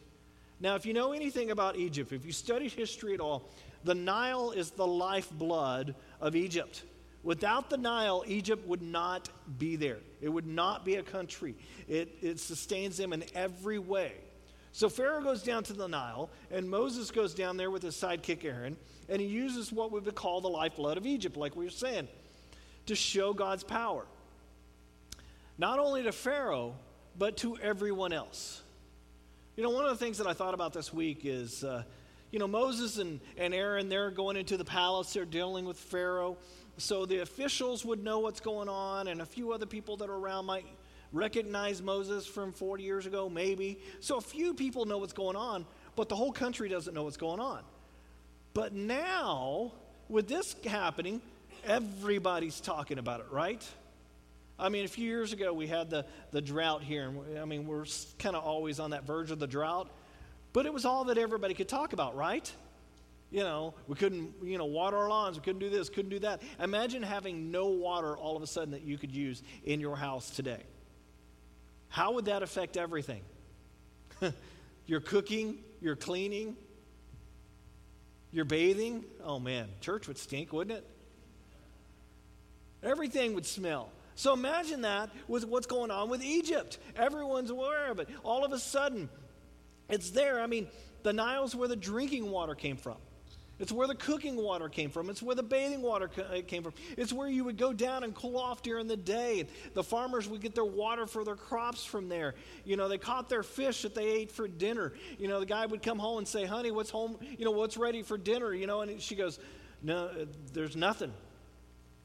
Now, 0.61 0.75
if 0.75 0.87
you 0.87 0.95
know 0.95 1.13
anything 1.13 1.51
about 1.51 1.77
Egypt, 1.77 2.13
if 2.13 2.25
you 2.25 2.33
studied 2.33 2.73
history 2.73 3.15
at 3.15 3.21
all, 3.21 3.49
the 3.85 3.95
Nile 3.95 4.51
is 4.53 4.71
the 4.71 4.87
lifeblood 4.87 5.95
of 6.21 6.35
Egypt. 6.35 6.83
Without 7.23 7.69
the 7.69 7.77
Nile, 7.77 8.25
Egypt 8.27 8.67
would 8.67 8.83
not 8.83 9.29
be 9.59 9.77
there. 9.77 9.99
It 10.21 10.29
would 10.29 10.47
not 10.47 10.85
be 10.85 10.97
a 10.97 11.03
country. 11.03 11.55
It, 11.87 12.17
it 12.23 12.41
sustains 12.41 12.97
them 12.97 13.13
in 13.13 13.25
every 13.35 13.79
way. 13.79 14.13
So 14.73 14.89
Pharaoh 14.89 15.23
goes 15.23 15.43
down 15.43 15.65
to 15.65 15.73
the 15.73 15.89
Nile, 15.89 16.31
and 16.51 16.69
Moses 16.69 17.11
goes 17.11 17.35
down 17.35 17.57
there 17.57 17.71
with 17.71 17.83
his 17.83 17.97
sidekick 17.97 18.45
Aaron, 18.45 18.77
and 19.09 19.21
he 19.21 19.27
uses 19.27 19.73
what 19.73 19.91
we 19.91 20.01
would 20.01 20.15
call 20.15 20.41
the 20.41 20.49
lifeblood 20.49 20.97
of 20.97 21.07
Egypt, 21.07 21.37
like 21.37 21.57
we 21.57 21.65
were 21.65 21.71
saying, 21.71 22.09
to 22.87 22.95
show 22.95 23.33
God's 23.33 23.65
power. 23.65 24.07
Not 25.57 25.79
only 25.79 26.03
to 26.05 26.13
Pharaoh, 26.13 26.77
but 27.17 27.37
to 27.39 27.57
everyone 27.59 28.13
else. 28.13 28.63
You 29.57 29.65
know, 29.65 29.71
one 29.71 29.85
of 29.85 29.91
the 29.91 30.05
things 30.05 30.19
that 30.19 30.27
I 30.29 30.35
thought 30.35 30.55
about 30.55 30.73
this 30.73 30.93
week 30.93 31.23
is, 31.25 31.65
uh, 31.65 31.83
you 32.31 32.39
know, 32.39 32.47
Moses 32.47 32.99
and, 32.99 33.21
and 33.37 33.53
Aaron, 33.53 33.89
they're 33.89 34.13
going 34.13 34.37
into 34.37 34.57
the 34.57 34.65
palace, 34.65 35.13
they're 35.13 35.25
dealing 35.25 35.65
with 35.65 35.77
Pharaoh. 35.77 36.37
So 36.77 37.07
the 37.07 37.19
officials 37.19 37.85
would 37.85 38.05
know 38.05 38.21
what's 38.21 38.39
going 38.39 38.69
on, 38.69 39.09
and 39.09 39.21
a 39.21 39.27
few 39.27 39.53
other 39.53 39.67
people 39.67 39.97
that 39.97 40.09
are 40.09 40.15
around 40.15 40.47
might 40.47 40.65
recognize 41.13 41.83
Moses 41.83 42.27
from 42.27 42.53
40 42.53 42.83
years 42.83 43.07
ago? 43.07 43.29
Maybe. 43.29 43.79
So 44.01 44.17
a 44.17 44.21
few 44.21 44.55
people 44.55 44.85
know 44.85 44.99
what's 44.99 45.13
going 45.13 45.37
on, 45.37 45.67
but 45.97 46.09
the 46.09 46.17
whole 46.17 46.33
country 46.33 46.69
doesn't 46.69 46.95
know 46.95 47.05
what's 47.05 47.17
going 47.17 47.41
on. 47.41 47.63
But 48.55 48.73
now, 48.73 49.73
with 50.09 50.29
this 50.29 50.55
happening, 50.65 51.21
everybody's 51.65 52.61
talking 52.61 52.99
about 52.99 53.21
it, 53.21 53.27
right? 53.31 53.65
I 54.59 54.69
mean, 54.69 54.85
a 54.85 54.89
few 54.89 55.07
years 55.07 55.33
ago 55.33 55.53
we 55.53 55.67
had 55.67 55.91
the, 55.91 56.05
the 56.33 56.41
drought 56.41 56.83
here, 56.83 57.09
and 57.09 57.39
I 57.39 57.45
mean, 57.45 57.67
we're 57.67 57.85
kind 58.19 58.35
of 58.35 58.43
always 58.43 58.81
on 58.81 58.91
that 58.91 59.05
verge 59.05 59.31
of 59.31 59.39
the 59.39 59.47
drought, 59.47 59.89
but 60.53 60.67
it 60.67 60.73
was 60.73 60.85
all 60.85 61.05
that 61.05 61.19
everybody 61.19 61.55
could 61.55 61.69
talk 61.69 61.93
about, 61.93 62.17
right? 62.17 62.51
You 63.31 63.41
know, 63.41 63.75
we 63.87 63.95
couldn't, 63.95 64.33
you 64.43 64.59
know, 64.59 64.65
water 64.65 64.97
our 64.97 65.09
lawns, 65.09 65.37
we 65.37 65.45
couldn't 65.45 65.61
do 65.61 65.71
this, 65.71 65.89
couldn't 65.89 66.11
do 66.11 66.19
that. 66.21 66.43
Imagine 66.59 67.03
having 67.03 67.51
no 67.51 67.67
water 67.67 68.17
all 68.17 68.37
of 68.37 68.43
a 68.43 68.47
sudden 68.47 68.71
that 68.71 68.83
you 68.83 68.97
could 68.99 69.13
use 69.13 69.43
in 69.65 69.81
your 69.81 69.97
house 69.97 70.31
today. 70.31 70.63
How 71.89 72.13
would 72.13 72.27
that 72.27 72.43
affect 72.43 72.77
everything? 72.77 73.23
your 74.87 75.01
cooking, 75.01 75.59
your 75.81 75.97
cleaning, 75.97 76.57
your 78.33 78.45
bathing? 78.45 79.05
Oh 79.25 79.39
man, 79.39 79.69
church 79.81 80.09
would 80.09 80.19
stink, 80.19 80.53
wouldn't 80.53 80.79
it? 80.79 80.87
Everything 82.83 83.35
would 83.35 83.47
smell. 83.47 83.91
So 84.15 84.33
imagine 84.33 84.83
that 84.83 85.11
with 85.29 85.47
what's 85.47 85.67
going 85.67 85.91
on 85.91 86.09
with 86.09 86.23
Egypt. 86.23 86.79
Everyone's 86.97 87.51
aware 87.51 87.91
of 87.91 88.01
it. 88.01 88.09
All 88.25 88.45
of 88.45 88.53
a 88.53 88.59
sudden, 88.59 89.09
it's 89.89 90.11
there. 90.11 90.41
I 90.41 90.47
mean, 90.47 90.67
the 91.03 91.13
Nile's 91.13 91.55
where 91.55 91.69
the 91.69 91.77
drinking 91.77 92.31
water 92.31 92.55
came 92.55 92.77
from. 92.77 92.97
It's 93.59 93.73
where 93.73 93.89
the 93.89 93.95
cooking 93.95 94.37
water 94.37 94.69
came 94.69 94.91
from. 94.91 95.11
It's 95.11 95.21
where 95.21 95.35
the 95.35 95.43
bathing 95.43 95.83
water 95.83 96.11
uh, 96.19 96.43
came 96.47 96.63
from. 96.63 96.75
It's 96.97 97.13
where 97.13 97.29
you 97.29 97.45
would 97.45 97.57
go 97.57 97.73
down 97.73 98.05
and 98.05 98.15
cool 98.15 98.39
off 98.39 98.63
during 98.63 98.87
the 98.87 98.97
day. 98.97 99.49
The 99.75 99.83
farmers 99.83 100.29
would 100.29 100.41
get 100.41 100.55
their 100.55 100.65
water 100.65 101.07
for 101.07 101.25
their 101.25 101.35
crops 101.35 101.85
from 101.85 102.09
there. 102.09 102.35
You 102.65 102.77
know, 102.77 102.89
they 102.89 102.99
caught 102.99 103.29
their 103.29 103.43
fish 103.43 103.83
that 103.83 103.95
they 103.95 104.07
ate 104.07 104.31
for 104.31 104.47
dinner. 104.47 104.93
You 105.19 105.27
know, 105.27 105.41
the 105.41 105.47
guy 105.47 105.67
would 105.67 105.83
come 105.83 105.99
home 105.99 106.19
and 106.19 106.29
say, 106.29 106.45
"Honey, 106.45 106.71
what's 106.71 106.91
home? 106.91 107.19
You 107.37 107.45
know, 107.45 107.51
what's 107.51 107.77
ready 107.77 108.03
for 108.03 108.17
dinner?" 108.17 108.55
You 108.55 108.67
know, 108.67 108.83
and 108.83 109.01
she 109.01 109.17
goes, 109.17 109.41
"No, 109.83 110.07
uh, 110.07 110.27
there's 110.53 110.77
nothing." 110.77 111.13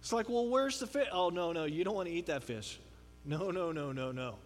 It's 0.01 0.11
like, 0.11 0.29
"Well, 0.29 0.47
where's 0.47 0.79
the 0.79 0.87
fish?" 0.87 1.07
"Oh, 1.11 1.29
no, 1.29 1.51
no, 1.51 1.65
you 1.65 1.83
don't 1.83 1.95
want 1.95 2.07
to 2.07 2.13
eat 2.13 2.25
that 2.27 2.43
fish." 2.43 2.79
"No, 3.25 3.51
no, 3.51 3.71
no, 3.71 3.91
no, 3.91 4.11
no." 4.11 4.37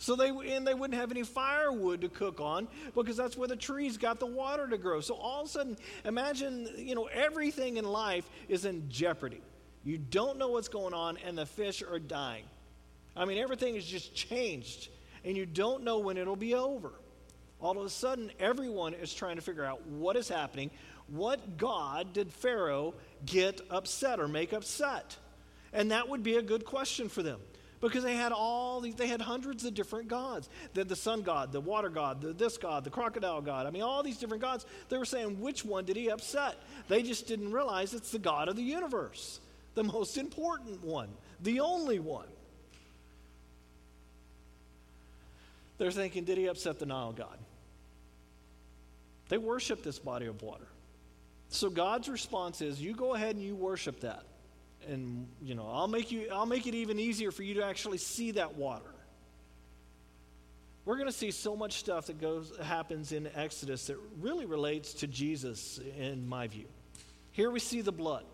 So 0.00 0.16
they 0.16 0.30
and 0.30 0.66
they 0.66 0.72
wouldn't 0.72 0.98
have 0.98 1.10
any 1.10 1.24
firewood 1.24 2.00
to 2.00 2.08
cook 2.08 2.40
on 2.40 2.68
because 2.94 3.18
that's 3.18 3.36
where 3.36 3.46
the 3.48 3.54
trees 3.54 3.98
got 3.98 4.18
the 4.18 4.24
water 4.24 4.66
to 4.66 4.78
grow. 4.78 5.02
So 5.02 5.14
all 5.14 5.42
of 5.42 5.46
a 5.46 5.50
sudden, 5.50 5.76
imagine, 6.06 6.70
you 6.78 6.94
know, 6.94 7.04
everything 7.12 7.76
in 7.76 7.84
life 7.84 8.26
is 8.48 8.64
in 8.64 8.88
jeopardy. 8.88 9.42
You 9.84 9.98
don't 9.98 10.38
know 10.38 10.48
what's 10.48 10.68
going 10.68 10.94
on 10.94 11.18
and 11.18 11.36
the 11.36 11.44
fish 11.44 11.82
are 11.82 11.98
dying. 11.98 12.44
I 13.14 13.26
mean, 13.26 13.36
everything 13.36 13.76
is 13.76 13.84
just 13.84 14.14
changed 14.14 14.88
and 15.22 15.36
you 15.36 15.44
don't 15.44 15.84
know 15.84 15.98
when 15.98 16.16
it'll 16.16 16.34
be 16.34 16.54
over. 16.54 16.92
All 17.60 17.78
of 17.78 17.84
a 17.84 17.90
sudden, 17.90 18.32
everyone 18.40 18.94
is 18.94 19.12
trying 19.12 19.36
to 19.36 19.42
figure 19.42 19.66
out 19.66 19.86
what 19.86 20.16
is 20.16 20.30
happening. 20.30 20.70
What 21.08 21.58
God 21.58 22.14
did 22.14 22.32
Pharaoh 22.32 22.94
get 23.26 23.60
upset 23.68 24.18
or 24.18 24.28
make 24.28 24.54
upset? 24.54 25.18
And 25.74 25.90
that 25.90 26.08
would 26.08 26.22
be 26.22 26.36
a 26.36 26.42
good 26.42 26.64
question 26.64 27.10
for 27.10 27.22
them. 27.22 27.38
Because 27.80 28.04
they 28.04 28.14
had 28.14 28.32
all 28.32 28.80
these, 28.80 28.94
they 28.94 29.06
had 29.06 29.20
hundreds 29.20 29.64
of 29.64 29.74
different 29.74 30.08
gods. 30.08 30.48
The, 30.74 30.84
the 30.84 30.96
sun 30.96 31.22
god, 31.22 31.52
the 31.52 31.60
water 31.60 31.88
god, 31.88 32.20
the, 32.20 32.32
this 32.32 32.58
god, 32.58 32.84
the 32.84 32.90
crocodile 32.90 33.40
god. 33.40 33.66
I 33.66 33.70
mean, 33.70 33.82
all 33.82 34.02
these 34.02 34.18
different 34.18 34.42
gods. 34.42 34.66
They 34.88 34.98
were 34.98 35.04
saying, 35.04 35.40
which 35.40 35.64
one 35.64 35.84
did 35.84 35.96
he 35.96 36.10
upset? 36.10 36.56
They 36.88 37.02
just 37.02 37.26
didn't 37.26 37.52
realize 37.52 37.94
it's 37.94 38.10
the 38.10 38.18
God 38.18 38.48
of 38.48 38.56
the 38.56 38.62
universe, 38.62 39.40
the 39.74 39.84
most 39.84 40.18
important 40.18 40.84
one, 40.84 41.08
the 41.42 41.60
only 41.60 41.98
one. 41.98 42.28
They're 45.78 45.90
thinking, 45.90 46.24
did 46.24 46.36
he 46.36 46.46
upset 46.46 46.78
the 46.78 46.86
Nile 46.86 47.12
god? 47.12 47.38
They 49.30 49.38
worship 49.38 49.82
this 49.82 49.98
body 49.98 50.26
of 50.26 50.42
water. 50.42 50.66
So 51.48 51.70
God's 51.70 52.08
response 52.08 52.60
is, 52.60 52.80
you 52.82 52.94
go 52.94 53.14
ahead 53.14 53.36
and 53.36 53.44
you 53.44 53.54
worship 53.54 54.00
that 54.00 54.24
and 54.88 55.26
you 55.42 55.54
know 55.54 55.68
i'll 55.68 55.88
make 55.88 56.10
you 56.10 56.28
i'll 56.32 56.46
make 56.46 56.66
it 56.66 56.74
even 56.74 56.98
easier 56.98 57.30
for 57.30 57.42
you 57.42 57.54
to 57.54 57.64
actually 57.64 57.98
see 57.98 58.32
that 58.32 58.54
water. 58.56 58.84
We're 60.86 60.96
going 60.96 61.08
to 61.08 61.16
see 61.16 61.30
so 61.30 61.54
much 61.54 61.74
stuff 61.74 62.06
that 62.06 62.20
goes 62.20 62.52
happens 62.62 63.12
in 63.12 63.28
exodus 63.34 63.86
that 63.86 63.98
really 64.18 64.46
relates 64.46 64.94
to 64.94 65.06
jesus 65.06 65.78
in 65.98 66.28
my 66.28 66.46
view. 66.46 66.66
Here 67.32 67.50
we 67.50 67.60
see 67.60 67.80
the 67.80 67.92
blood. 67.92 68.24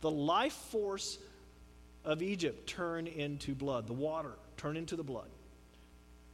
The 0.00 0.10
life 0.10 0.54
force 0.70 1.18
of 2.04 2.22
egypt 2.22 2.68
turn 2.68 3.06
into 3.06 3.54
blood. 3.54 3.86
The 3.86 3.94
water 3.94 4.32
turn 4.56 4.76
into 4.76 4.96
the 4.96 5.02
blood. 5.02 5.28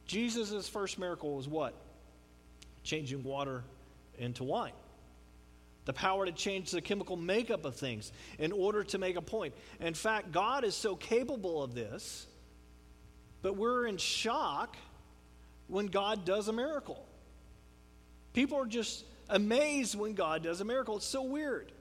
Jesus' 0.05 0.69
first 0.69 0.99
miracle 0.99 1.35
was 1.35 1.47
what? 1.47 1.73
Changing 2.83 3.23
water 3.23 3.63
into 4.19 4.43
wine 4.43 4.73
the 5.85 5.93
power 5.93 6.25
to 6.25 6.31
change 6.31 6.71
the 6.71 6.81
chemical 6.81 7.15
makeup 7.15 7.63
of 7.65 7.75
things 7.75 8.11
in 8.39 8.51
order 8.51 8.83
to 8.83 8.97
make 8.97 9.15
a 9.15 9.21
point. 9.21 9.53
In 9.79 9.93
fact, 9.93 10.31
God 10.31 10.63
is 10.63 10.75
so 10.75 10.95
capable 10.95 11.63
of 11.63 11.73
this, 11.75 12.25
but 13.41 13.55
we're 13.55 13.85
in 13.85 13.97
shock 13.97 14.75
when 15.67 15.87
God 15.87 16.25
does 16.25 16.47
a 16.47 16.53
miracle. 16.53 17.05
People 18.33 18.59
are 18.59 18.65
just 18.65 19.05
amazed 19.29 19.95
when 19.97 20.13
God 20.13 20.43
does 20.43 20.59
a 20.61 20.65
miracle. 20.65 20.97
It's 20.97 21.05
so 21.05 21.23
weird. 21.23 21.71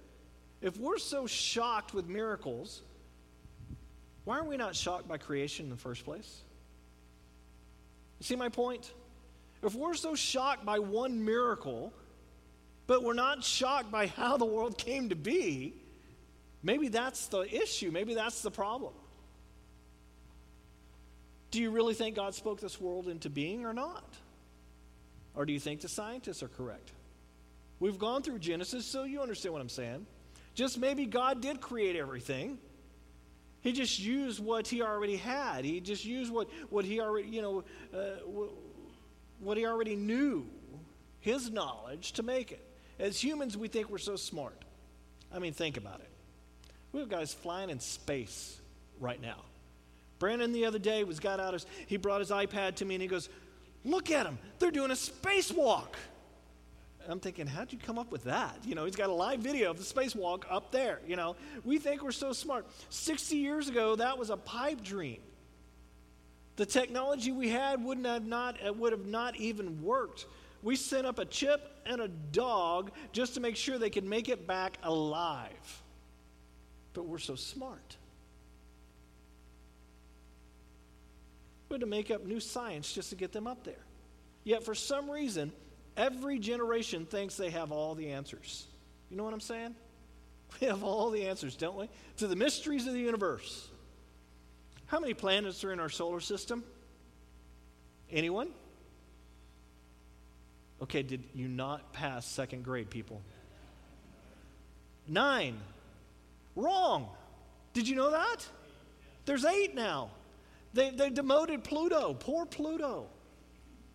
If 0.63 0.79
we're 0.79 0.99
so 0.99 1.27
shocked 1.27 1.93
with 1.93 2.07
miracles, 2.07 2.83
why 4.25 4.39
are 4.39 4.45
we 4.45 4.57
not 4.57 4.77
shocked 4.77 5.09
by 5.09 5.19
creation 5.19 5.67
in 5.67 5.71
the 5.71 5.77
first 5.77 6.05
place? 6.05 6.43
You 8.19 8.25
see 8.25 8.37
my 8.37 8.49
point? 8.49 8.91
If 9.63 9.75
we're 9.75 9.95
so 9.95 10.15
shocked 10.15 10.65
by 10.65 10.79
one 10.79 11.25
miracle, 11.25 11.93
but 12.87 13.03
we're 13.03 13.15
not 13.15 13.43
shocked 13.43 13.91
by 13.91 14.07
how 14.07 14.37
the 14.37 14.45
world 14.45 14.77
came 14.77 15.09
to 15.09 15.17
be, 15.17 15.75
maybe 16.63 16.89
that's 16.89 17.27
the 17.29 17.43
issue. 17.43 17.91
Maybe 17.91 18.15
that's 18.15 18.43
the 18.43 18.51
problem. 18.51 18.93
Do 21.51 21.63
you 21.63 21.71
really 21.71 21.95
think 21.95 22.17
God 22.17 22.35
spoke 22.35 22.61
this 22.61 22.81
world 22.81 23.09
into 23.09 23.31
being 23.31 23.65
or 23.65 23.73
not? 23.73 24.05
Or 25.35 25.47
do 25.47 25.53
you 25.53 25.61
think 25.61 25.81
the 25.81 25.89
scientists 25.89 26.43
are 26.43 26.49
correct? 26.49 26.93
We've 27.81 27.99
gone 27.99 28.23
through 28.23 28.39
Genesis, 28.41 28.85
so 28.87 29.05
you 29.05 29.21
understand 29.21 29.53
what 29.53 29.63
I'm 29.63 29.69
saying. 29.69 30.07
Just 30.55 30.79
maybe 30.79 31.07
God 31.07 31.41
did 31.41 31.61
create 31.61 31.97
everything. 31.97 32.59
He 33.61 33.73
just 33.73 33.99
used 33.99 34.45
what 34.45 34.67
he 34.67 34.83
already 34.83 35.17
had. 35.17 35.65
He 35.65 35.81
just 35.81 36.05
used 36.05 36.33
what, 36.33 36.49
what 36.71 36.85
he 36.85 37.01
already, 37.01 37.29
you 37.29 37.41
know, 37.41 37.65
uh, 37.95 38.47
what 39.41 39.57
he 39.57 39.67
already 39.67 39.97
knew, 39.97 40.47
his 41.21 41.51
knowledge 41.51 42.13
to 42.13 42.23
make 42.23 42.53
it. 42.53 42.65
As 42.99 43.23
humans, 43.23 43.57
we 43.57 43.69
think 43.69 43.91
we're 43.91 43.99
so 43.99 44.17
smart. 44.17 44.57
I 45.33 45.39
mean, 45.39 45.53
think 45.53 45.77
about 45.77 46.01
it. 46.01 46.09
We 46.93 47.01
have 47.01 47.09
guys 47.09 47.35
flying 47.35 47.71
in 47.71 47.81
space 47.81 48.61
right 49.01 49.21
now. 49.21 49.43
Brandon 50.19 50.53
the 50.53 50.65
other 50.65 50.79
day 50.79 51.03
was 51.03 51.19
got 51.19 51.41
out 51.41 51.55
his, 51.55 51.67
he 51.87 51.97
brought 51.97 52.21
his 52.21 52.31
iPad 52.31 52.77
to 52.77 52.85
me 52.85 52.95
and 52.95 53.03
he 53.03 53.09
goes, 53.09 53.29
Look 53.85 54.11
at 54.11 54.25
them. 54.25 54.39
They're 54.59 54.71
doing 54.71 54.91
a 54.91 54.95
spacewalk. 54.95 55.89
I'm 57.07 57.21
thinking, 57.21 57.47
how'd 57.47 57.71
you 57.71 57.79
come 57.79 57.99
up 57.99 58.11
with 58.11 58.25
that? 58.25 58.57
You 58.65 58.75
know, 58.75 58.87
he's 58.87 58.97
got 58.97 59.11
a 59.11 59.13
live 59.13 59.41
video 59.41 59.71
of 59.71 59.77
the 59.77 59.85
spacewalk 59.85 60.45
up 60.49 60.73
there. 60.73 61.01
You 61.07 61.17
know, 61.17 61.37
we 61.65 61.77
think 61.77 62.03
we're 62.03 62.13
so 62.13 62.33
smart. 62.33 62.67
60 62.89 63.37
years 63.37 63.69
ago, 63.69 63.95
that 63.97 64.17
was 64.17 64.31
a 64.31 64.39
pipe 64.39 64.83
dream. 64.83 65.21
The 66.57 66.65
technology 66.65 67.31
we 67.31 67.51
had 67.51 67.85
wouldn't 67.85 68.07
have 68.07 68.25
not, 68.25 68.57
would 68.79 68.93
have 68.93 69.05
not 69.05 69.37
even 69.37 69.83
worked 69.83 70.25
we 70.65 70.77
sent 70.77 71.07
up 71.07 71.19
a 71.19 71.27
chip 71.27 71.74
and 71.87 72.01
a 72.01 72.09
dog 72.09 72.91
just 73.13 73.35
to 73.35 73.41
make 73.41 73.57
sure 73.57 73.79
they 73.79 73.91
could 73.91 74.05
make 74.05 74.29
it 74.29 74.47
back 74.47 74.79
alive. 74.83 75.83
But 76.93 77.07
we're 77.07 77.19
so 77.19 77.35
smart. 77.35 77.97
We 81.69 81.75
had 81.75 81.81
to 81.81 81.87
make 81.87 82.11
up 82.11 82.25
new 82.25 82.41
science 82.41 82.93
just 82.93 83.11
to 83.11 83.17
get 83.17 83.33
them 83.33 83.47
up 83.47 83.65
there. 83.65 83.85
Yet, 84.45 84.65
for 84.65 84.75
some 84.75 85.11
reason, 85.11 85.53
every 85.97 86.39
generation 86.39 87.07
thinks 87.07 87.37
they 87.37 87.51
have 87.51 87.73
all 87.73 87.95
the 87.95 88.11
answers. 88.11 88.67
You 89.11 89.17
know 89.17 89.25
what 89.25 89.33
I'm 89.33 89.41
saying? 89.41 89.75
We 90.61 90.69
have 90.69 90.85
all 90.85 91.11
the 91.11 91.27
answers, 91.27 91.57
don't 91.57 91.77
we? 91.77 91.89
To 92.19 92.29
the 92.29 92.37
mysteries 92.37 92.87
of 92.87 92.93
the 92.93 93.01
universe. 93.01 93.69
How 94.87 95.01
many 95.01 95.13
planets 95.13 95.65
are 95.65 95.73
in 95.73 95.81
our 95.81 95.89
solar 95.89 96.21
system? 96.21 96.63
Anyone? 98.09 98.51
Okay, 100.83 101.03
did 101.03 101.25
you 101.35 101.49
not 101.49 101.93
pass 101.93 102.27
second 102.27 102.65
grade, 102.65 102.91
people? 102.91 103.23
Nine. 105.07 105.59
Wrong. 106.57 107.09
Did 107.73 107.89
you 107.89 107.97
know 107.97 108.11
that? 108.11 108.47
There's 109.25 109.45
eight 109.45 109.75
now. 109.75 110.11
They, 110.73 110.91
they 110.91 111.11
demoted 111.11 111.65
Pluto. 111.65 112.15
Poor 112.15 112.47
Pluto. 112.47 113.07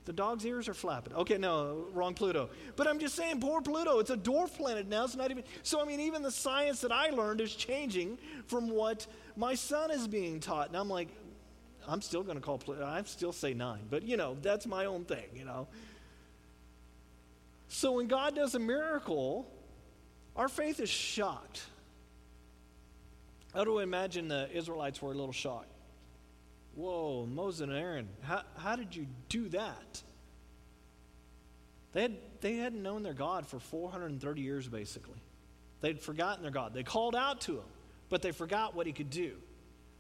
The 0.05 0.13
dog's 0.13 0.45
ears 0.45 0.67
are 0.67 0.74
flapping. 0.74 1.13
Okay, 1.13 1.38
no, 1.38 1.86
wrong 1.93 2.15
Pluto. 2.15 2.50
But 2.75 2.88
I'm 2.88 2.98
just 2.98 3.15
saying, 3.15 3.41
poor 3.41 3.62
Pluto. 3.62 4.00
It's 4.00 4.09
a 4.09 4.17
dwarf 4.17 4.55
planet 4.55 4.88
now. 4.88 5.03
It's 5.03 5.15
not 5.15 5.29
even. 5.29 5.43
So, 5.62 5.81
I 5.81 5.86
mean, 5.86 6.00
even 6.00 6.24
the 6.24 6.31
science 6.31 6.81
that 6.81 6.91
I 6.91 7.09
learned 7.09 7.41
is 7.41 7.53
changing 7.53 8.17
from 8.48 8.69
what 8.69 9.05
my 9.36 9.53
son 9.53 9.91
is 9.91 10.07
being 10.07 10.39
taught. 10.39 10.69
And 10.69 10.77
I'm 10.77 10.89
like, 10.89 11.09
I'm 11.88 12.01
still 12.01 12.24
going 12.24 12.38
to 12.38 12.41
call 12.41 12.57
Pluto. 12.57 12.86
I 12.86 13.03
still 13.03 13.33
say 13.33 13.53
nine. 13.53 13.81
But, 13.89 14.03
you 14.03 14.17
know, 14.17 14.36
that's 14.41 14.65
my 14.65 14.86
own 14.86 15.05
thing, 15.05 15.25
you 15.36 15.45
know. 15.45 15.67
So 17.70 17.94
when 17.94 18.08
God 18.08 18.36
does 18.36 18.56
a 18.56 18.60
miracle, 18.60 19.48
our 20.36 20.50
faith 20.50 20.80
is 20.80 20.90
shocked. 20.90 21.62
How 23.54 23.64
do 23.64 23.76
we 23.76 23.84
imagine 23.84 24.28
the 24.28 24.50
Israelites 24.52 25.02
were 25.02 25.12
a 25.12 25.16
little 25.16 25.32
shocked? 25.32 25.72
Whoa, 26.76 27.26
Moses 27.26 27.62
and 27.62 27.72
Aaron, 27.72 28.10
how, 28.22 28.42
how 28.58 28.76
did 28.76 28.96
you 28.96 29.06
do 29.28 29.50
that? 29.50 30.02
They, 31.94 32.04
had, 32.04 32.16
they 32.42 32.56
hadn't 32.56 32.82
known 32.82 33.04
their 33.04 33.14
God 33.14 33.48
for 33.48 33.60
430 33.60 34.42
years, 34.42 34.68
basically. 34.68 35.22
They'd 35.82 36.02
forgotten 36.02 36.44
their 36.44 36.52
God. 36.52 36.74
They 36.74 36.84
called 36.84 37.16
out 37.16 37.42
to 37.42 37.54
him, 37.54 37.66
but 38.10 38.22
they 38.22 38.32
forgot 38.32 38.76
what 38.76 38.88
he 38.88 38.94
could 38.94 39.10
do. 39.10 39.36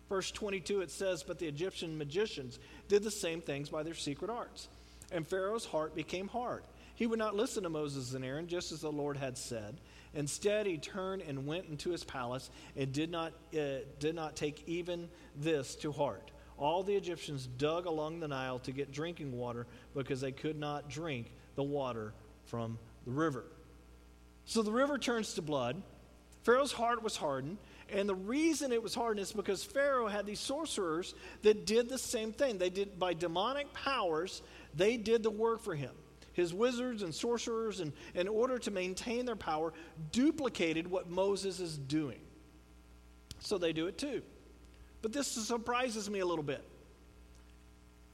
Verse 0.07 0.31
22, 0.31 0.81
it 0.81 0.91
says, 0.91 1.23
But 1.23 1.37
the 1.37 1.47
Egyptian 1.47 1.97
magicians 1.97 2.59
did 2.87 3.03
the 3.03 3.11
same 3.11 3.41
things 3.41 3.69
by 3.69 3.83
their 3.83 3.93
secret 3.93 4.31
arts. 4.31 4.69
And 5.11 5.27
Pharaoh's 5.27 5.65
heart 5.65 5.95
became 5.95 6.27
hard 6.27 6.63
he 6.99 7.07
would 7.07 7.17
not 7.17 7.33
listen 7.33 7.63
to 7.63 7.69
Moses 7.69 8.13
and 8.13 8.25
Aaron, 8.25 8.45
just 8.45 8.73
as 8.73 8.81
the 8.81 8.91
Lord 8.91 9.15
had 9.15 9.37
said. 9.37 9.79
Instead, 10.13 10.65
he 10.65 10.77
turned 10.77 11.21
and 11.21 11.47
went 11.47 11.67
into 11.67 11.91
his 11.91 12.03
palace 12.03 12.49
and 12.75 12.91
did 12.91 13.09
not, 13.09 13.31
uh, 13.57 13.85
did 13.99 14.15
not 14.15 14.35
take 14.35 14.67
even 14.67 15.07
this 15.33 15.75
to 15.75 15.93
heart. 15.93 16.31
All 16.57 16.83
the 16.83 16.93
Egyptians 16.93 17.47
dug 17.47 17.85
along 17.85 18.19
the 18.19 18.27
Nile 18.27 18.59
to 18.59 18.73
get 18.73 18.91
drinking 18.91 19.31
water 19.31 19.65
because 19.95 20.19
they 20.19 20.33
could 20.33 20.59
not 20.59 20.89
drink 20.89 21.31
the 21.55 21.63
water 21.63 22.13
from 22.47 22.77
the 23.05 23.11
river. 23.11 23.45
So 24.43 24.61
the 24.61 24.73
river 24.73 24.97
turns 24.97 25.35
to 25.35 25.41
blood. 25.41 25.81
Pharaoh's 26.43 26.73
heart 26.73 27.01
was 27.01 27.15
hardened. 27.15 27.59
And 27.93 28.09
the 28.09 28.15
reason 28.15 28.73
it 28.73 28.83
was 28.83 28.93
hardened 28.93 29.21
is 29.21 29.31
because 29.31 29.63
Pharaoh 29.63 30.07
had 30.09 30.25
these 30.25 30.41
sorcerers 30.41 31.15
that 31.43 31.65
did 31.65 31.87
the 31.87 31.97
same 31.97 32.33
thing. 32.33 32.57
They 32.57 32.69
did, 32.69 32.99
by 32.99 33.13
demonic 33.13 33.71
powers, 33.73 34.41
they 34.75 34.97
did 34.97 35.23
the 35.23 35.31
work 35.31 35.61
for 35.61 35.75
him 35.75 35.91
his 36.39 36.53
wizards 36.53 37.03
and 37.03 37.13
sorcerers, 37.13 37.79
and 37.81 37.93
in 38.15 38.27
order 38.27 38.57
to 38.57 38.71
maintain 38.71 39.25
their 39.25 39.35
power, 39.35 39.73
duplicated 40.11 40.89
what 40.89 41.09
Moses 41.09 41.59
is 41.59 41.77
doing. 41.77 42.19
So 43.39 43.57
they 43.57 43.73
do 43.73 43.87
it 43.87 43.97
too. 43.97 44.21
But 45.01 45.13
this 45.13 45.27
surprises 45.27 46.09
me 46.09 46.19
a 46.19 46.25
little 46.25 46.43
bit. 46.43 46.63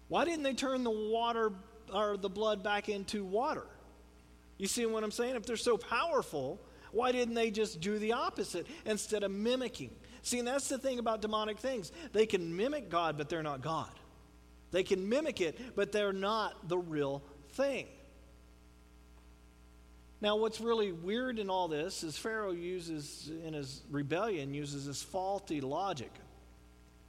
Why 0.07 0.25
didn't 0.25 0.43
they 0.43 0.53
turn 0.53 0.83
the 0.83 0.91
water 0.91 1.51
or 1.93 2.17
the 2.17 2.29
blood 2.29 2.63
back 2.63 2.89
into 2.89 3.23
water? 3.23 3.65
You 4.57 4.67
see 4.67 4.85
what 4.85 5.03
I'm 5.03 5.11
saying? 5.11 5.35
If 5.35 5.45
they're 5.45 5.57
so 5.57 5.77
powerful, 5.77 6.59
why 6.91 7.11
didn't 7.11 7.33
they 7.33 7.51
just 7.51 7.81
do 7.81 7.97
the 7.99 8.13
opposite 8.13 8.67
instead 8.85 9.23
of 9.23 9.31
mimicking? 9.31 9.91
See, 10.21 10.39
and 10.39 10.47
that's 10.47 10.69
the 10.69 10.77
thing 10.77 10.99
about 10.99 11.21
demonic 11.21 11.59
things. 11.59 11.91
They 12.13 12.25
can 12.25 12.55
mimic 12.55 12.89
God, 12.89 13.17
but 13.17 13.29
they're 13.29 13.43
not 13.43 13.61
God. 13.61 13.91
They 14.71 14.83
can 14.83 15.07
mimic 15.07 15.41
it, 15.41 15.75
but 15.75 15.91
they're 15.91 16.13
not 16.13 16.67
the 16.67 16.77
real 16.77 17.21
thing. 17.51 17.87
Now, 20.21 20.37
what's 20.37 20.61
really 20.61 20.91
weird 20.91 21.39
in 21.39 21.49
all 21.49 21.67
this 21.67 22.03
is 22.03 22.17
Pharaoh 22.17 22.51
uses, 22.51 23.29
in 23.45 23.53
his 23.53 23.81
rebellion, 23.91 24.53
uses 24.53 24.87
this 24.87 25.03
faulty 25.03 25.61
logic. 25.61 26.11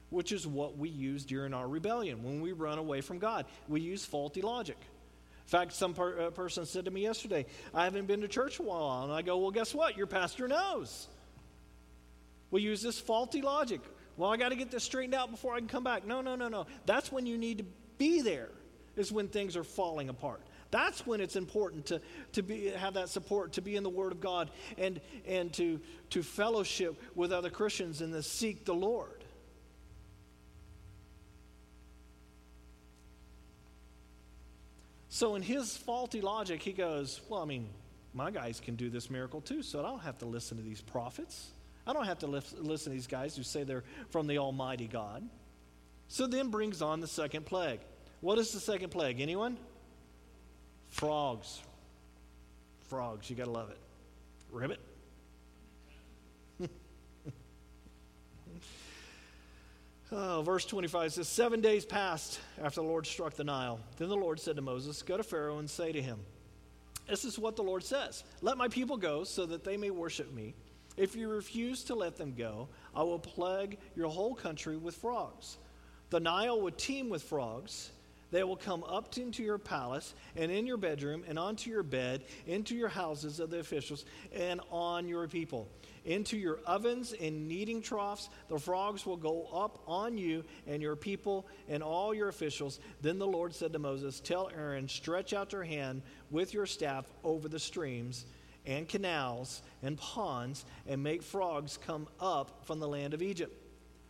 which 0.09 0.31
is 0.31 0.47
what 0.47 0.77
we 0.77 0.87
use 0.87 1.25
during 1.25 1.53
our 1.53 1.67
rebellion 1.67 2.23
when 2.23 2.39
we 2.39 2.53
run 2.53 2.77
away 2.77 3.01
from 3.01 3.19
God. 3.19 3.45
We 3.67 3.81
use 3.81 4.05
faulty 4.05 4.41
logic. 4.41 4.77
In 4.79 5.49
fact, 5.49 5.73
some 5.73 5.93
per, 5.93 6.27
uh, 6.27 6.29
person 6.31 6.65
said 6.65 6.85
to 6.85 6.91
me 6.91 7.01
yesterday, 7.01 7.45
I 7.73 7.83
haven't 7.83 8.05
been 8.05 8.21
to 8.21 8.27
church 8.29 8.59
a 8.59 8.63
while. 8.63 9.03
And 9.03 9.11
I 9.11 9.21
go, 9.21 9.37
Well, 9.37 9.51
guess 9.51 9.73
what? 9.73 9.97
Your 9.97 10.07
pastor 10.07 10.47
knows. 10.47 11.07
We 12.51 12.61
use 12.61 12.81
this 12.81 12.99
faulty 12.99 13.41
logic. 13.41 13.81
Well, 14.15 14.31
I 14.31 14.37
got 14.37 14.49
to 14.49 14.55
get 14.55 14.71
this 14.71 14.85
straightened 14.85 15.13
out 15.13 15.29
before 15.29 15.53
I 15.53 15.59
can 15.59 15.67
come 15.67 15.83
back. 15.83 16.07
No, 16.07 16.21
no, 16.21 16.35
no, 16.37 16.47
no. 16.47 16.67
That's 16.85 17.11
when 17.11 17.25
you 17.25 17.37
need 17.37 17.57
to 17.59 17.65
be 17.97 18.21
there, 18.21 18.49
is 18.95 19.11
when 19.11 19.27
things 19.27 19.57
are 19.57 19.63
falling 19.65 20.07
apart. 20.07 20.41
That's 20.71 21.05
when 21.05 21.21
it's 21.21 21.35
important 21.35 21.87
to, 21.87 22.01
to 22.33 22.43
be, 22.43 22.67
have 22.67 22.95
that 22.95 23.09
support, 23.09 23.53
to 23.53 23.61
be 23.61 23.75
in 23.75 23.83
the 23.83 23.89
Word 23.89 24.11
of 24.11 24.19
God, 24.19 24.51
and, 24.77 24.99
and 25.25 25.53
to, 25.53 25.79
to 26.11 26.23
fellowship 26.23 27.01
with 27.15 27.31
other 27.31 27.49
Christians 27.49 28.01
and 28.01 28.13
to 28.13 28.21
seek 28.21 28.65
the 28.65 28.73
Lord. 28.73 29.23
So, 35.09 35.35
in 35.35 35.41
his 35.41 35.75
faulty 35.75 36.21
logic, 36.21 36.61
he 36.61 36.73
goes, 36.73 37.21
Well, 37.27 37.41
I 37.41 37.45
mean, 37.45 37.69
my 38.13 38.29
guys 38.29 38.59
can 38.59 38.75
do 38.75 38.89
this 38.89 39.09
miracle 39.09 39.41
too, 39.41 39.63
so 39.63 39.79
I 39.79 39.81
don't 39.81 40.01
have 40.01 40.17
to 40.19 40.25
listen 40.25 40.57
to 40.57 40.63
these 40.63 40.81
prophets. 40.81 41.51
I 41.87 41.93
don't 41.93 42.05
have 42.05 42.19
to 42.19 42.27
listen 42.27 42.91
to 42.91 42.95
these 42.95 43.07
guys 43.07 43.35
who 43.35 43.43
say 43.43 43.63
they're 43.63 43.85
from 44.09 44.27
the 44.27 44.37
Almighty 44.39 44.87
God. 44.87 45.27
So 46.09 46.27
then 46.27 46.49
brings 46.49 46.81
on 46.81 46.99
the 46.99 47.07
second 47.07 47.45
plague. 47.45 47.79
What 48.19 48.37
is 48.37 48.51
the 48.51 48.59
second 48.59 48.89
plague? 48.89 49.21
Anyone? 49.21 49.57
Frogs. 50.97 51.61
Frogs, 52.89 53.29
you 53.29 53.35
gotta 53.35 53.51
love 53.51 53.69
it. 53.69 53.77
Ribbit? 54.51 54.79
Oh, 60.09 60.41
verse 60.41 60.65
25 60.65 61.13
says, 61.13 61.27
Seven 61.27 61.59
days 61.59 61.83
passed 61.83 62.39
after 62.63 62.79
the 62.79 62.87
Lord 62.87 63.05
struck 63.05 63.33
the 63.33 63.43
Nile. 63.43 63.77
Then 63.97 64.07
the 64.07 64.15
Lord 64.15 64.39
said 64.39 64.55
to 64.55 64.61
Moses, 64.61 65.01
Go 65.01 65.17
to 65.17 65.23
Pharaoh 65.23 65.59
and 65.59 65.69
say 65.69 65.91
to 65.91 66.01
him, 66.01 66.17
This 67.09 67.25
is 67.25 67.37
what 67.37 67.57
the 67.57 67.61
Lord 67.63 67.83
says 67.83 68.23
Let 68.41 68.57
my 68.57 68.69
people 68.69 68.95
go 68.95 69.25
so 69.25 69.45
that 69.47 69.65
they 69.65 69.75
may 69.75 69.89
worship 69.89 70.33
me. 70.33 70.55
If 70.95 71.13
you 71.15 71.27
refuse 71.27 71.83
to 71.83 71.95
let 71.95 72.15
them 72.15 72.33
go, 72.37 72.69
I 72.95 73.03
will 73.03 73.19
plague 73.19 73.79
your 73.97 74.07
whole 74.07 74.33
country 74.33 74.77
with 74.77 74.95
frogs. 74.95 75.57
The 76.09 76.21
Nile 76.21 76.61
would 76.61 76.77
teem 76.77 77.09
with 77.09 77.23
frogs. 77.23 77.91
They 78.31 78.43
will 78.43 78.57
come 78.57 78.83
up 78.83 79.17
into 79.17 79.43
your 79.43 79.57
palace 79.57 80.13
and 80.35 80.51
in 80.51 80.65
your 80.65 80.77
bedroom 80.77 81.23
and 81.27 81.39
onto 81.39 81.69
your 81.69 81.83
bed, 81.83 82.25
into 82.45 82.75
your 82.75 82.89
houses 82.89 83.39
of 83.39 83.49
the 83.49 83.59
officials, 83.59 84.05
and 84.33 84.59
on 84.69 85.07
your 85.07 85.27
people 85.27 85.69
into 86.07 86.37
your 86.37 86.59
ovens 86.65 87.13
and 87.13 87.47
kneading 87.47 87.81
troughs. 87.81 88.29
The 88.47 88.57
frogs 88.57 89.05
will 89.05 89.17
go 89.17 89.47
up 89.53 89.83
on 89.85 90.17
you 90.17 90.43
and 90.65 90.81
your 90.81 90.95
people 90.95 91.45
and 91.67 91.83
all 91.83 92.13
your 92.13 92.29
officials. 92.29 92.79
Then 93.01 93.19
the 93.19 93.27
Lord 93.27 93.53
said 93.53 93.73
to 93.73 93.79
Moses, 93.79 94.19
Tell 94.21 94.49
Aaron, 94.55 94.87
stretch 94.87 95.33
out 95.33 95.51
your 95.51 95.65
hand 95.65 96.01
with 96.31 96.53
your 96.53 96.65
staff 96.65 97.05
over 97.23 97.49
the 97.49 97.59
streams 97.59 98.25
and 98.65 98.87
canals 98.87 99.61
and 99.83 99.97
ponds 99.97 100.65
and 100.87 101.03
make 101.03 101.21
frogs 101.21 101.77
come 101.77 102.07
up 102.19 102.65
from 102.65 102.79
the 102.79 102.87
land 102.87 103.13
of 103.13 103.21
Egypt. 103.21 103.53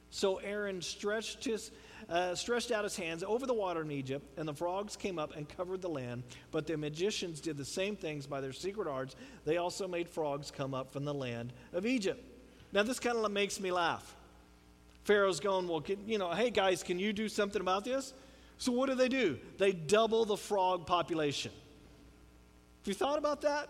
So 0.09 0.37
Aaron 0.37 0.81
stretched 0.81 1.43
his 1.45 1.71
uh, 2.09 2.35
stretched 2.35 2.71
out 2.71 2.83
his 2.83 2.95
hands 2.95 3.23
over 3.23 3.45
the 3.45 3.53
water 3.53 3.81
in 3.81 3.91
Egypt, 3.91 4.25
and 4.37 4.47
the 4.47 4.53
frogs 4.53 4.95
came 4.95 5.19
up 5.19 5.35
and 5.35 5.47
covered 5.49 5.81
the 5.81 5.89
land. 5.89 6.23
But 6.51 6.67
the 6.67 6.77
magicians 6.77 7.41
did 7.41 7.57
the 7.57 7.65
same 7.65 7.95
things 7.95 8.27
by 8.27 8.41
their 8.41 8.53
secret 8.53 8.87
arts. 8.87 9.15
They 9.45 9.57
also 9.57 9.87
made 9.87 10.09
frogs 10.09 10.51
come 10.51 10.73
up 10.73 10.91
from 10.91 11.05
the 11.05 11.13
land 11.13 11.53
of 11.73 11.85
Egypt. 11.85 12.23
Now, 12.73 12.83
this 12.83 12.99
kind 12.99 13.17
of 13.17 13.31
makes 13.31 13.59
me 13.59 13.71
laugh. 13.71 14.15
Pharaoh's 15.03 15.39
going, 15.39 15.67
Well, 15.67 15.81
can, 15.81 16.07
you 16.07 16.17
know, 16.17 16.31
hey 16.31 16.49
guys, 16.49 16.83
can 16.83 16.99
you 16.99 17.13
do 17.13 17.29
something 17.29 17.61
about 17.61 17.85
this? 17.85 18.13
So, 18.57 18.71
what 18.71 18.89
do 18.89 18.95
they 18.95 19.09
do? 19.09 19.39
They 19.57 19.71
double 19.71 20.25
the 20.25 20.37
frog 20.37 20.85
population. 20.85 21.51
Have 22.81 22.87
you 22.87 22.93
thought 22.93 23.17
about 23.17 23.41
that? 23.41 23.69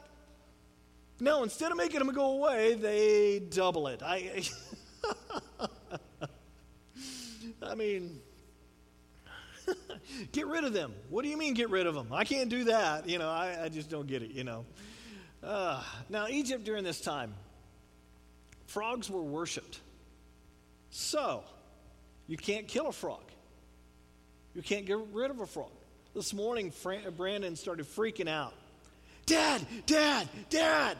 No, 1.19 1.43
instead 1.43 1.71
of 1.71 1.77
making 1.77 1.99
them 1.99 2.13
go 2.13 2.37
away, 2.37 2.75
they 2.75 3.39
double 3.39 3.87
it. 3.87 4.01
I, 4.03 4.43
I 7.61 7.75
mean, 7.75 8.19
get 10.31 10.47
rid 10.47 10.63
of 10.63 10.73
them. 10.73 10.93
What 11.09 11.23
do 11.23 11.29
you 11.29 11.37
mean, 11.37 11.53
get 11.53 11.69
rid 11.69 11.87
of 11.87 11.95
them? 11.95 12.07
I 12.11 12.23
can't 12.23 12.49
do 12.49 12.65
that. 12.65 13.07
You 13.07 13.19
know, 13.19 13.29
I, 13.29 13.65
I 13.65 13.69
just 13.69 13.89
don't 13.89 14.07
get 14.07 14.21
it, 14.21 14.31
you 14.31 14.43
know. 14.43 14.65
Uh, 15.43 15.81
now, 16.09 16.27
Egypt 16.27 16.63
during 16.63 16.83
this 16.83 17.01
time, 17.01 17.33
frogs 18.67 19.09
were 19.09 19.21
worshiped. 19.21 19.79
So, 20.89 21.43
you 22.27 22.37
can't 22.37 22.67
kill 22.67 22.87
a 22.87 22.91
frog. 22.91 23.21
You 24.53 24.61
can't 24.61 24.85
get 24.85 24.97
rid 25.13 25.29
of 25.29 25.39
a 25.39 25.45
frog. 25.45 25.71
This 26.15 26.33
morning, 26.33 26.71
Fran- 26.71 27.13
Brandon 27.15 27.55
started 27.55 27.85
freaking 27.85 28.27
out. 28.27 28.53
Dad, 29.25 29.65
Dad, 29.85 30.27
Dad. 30.49 30.97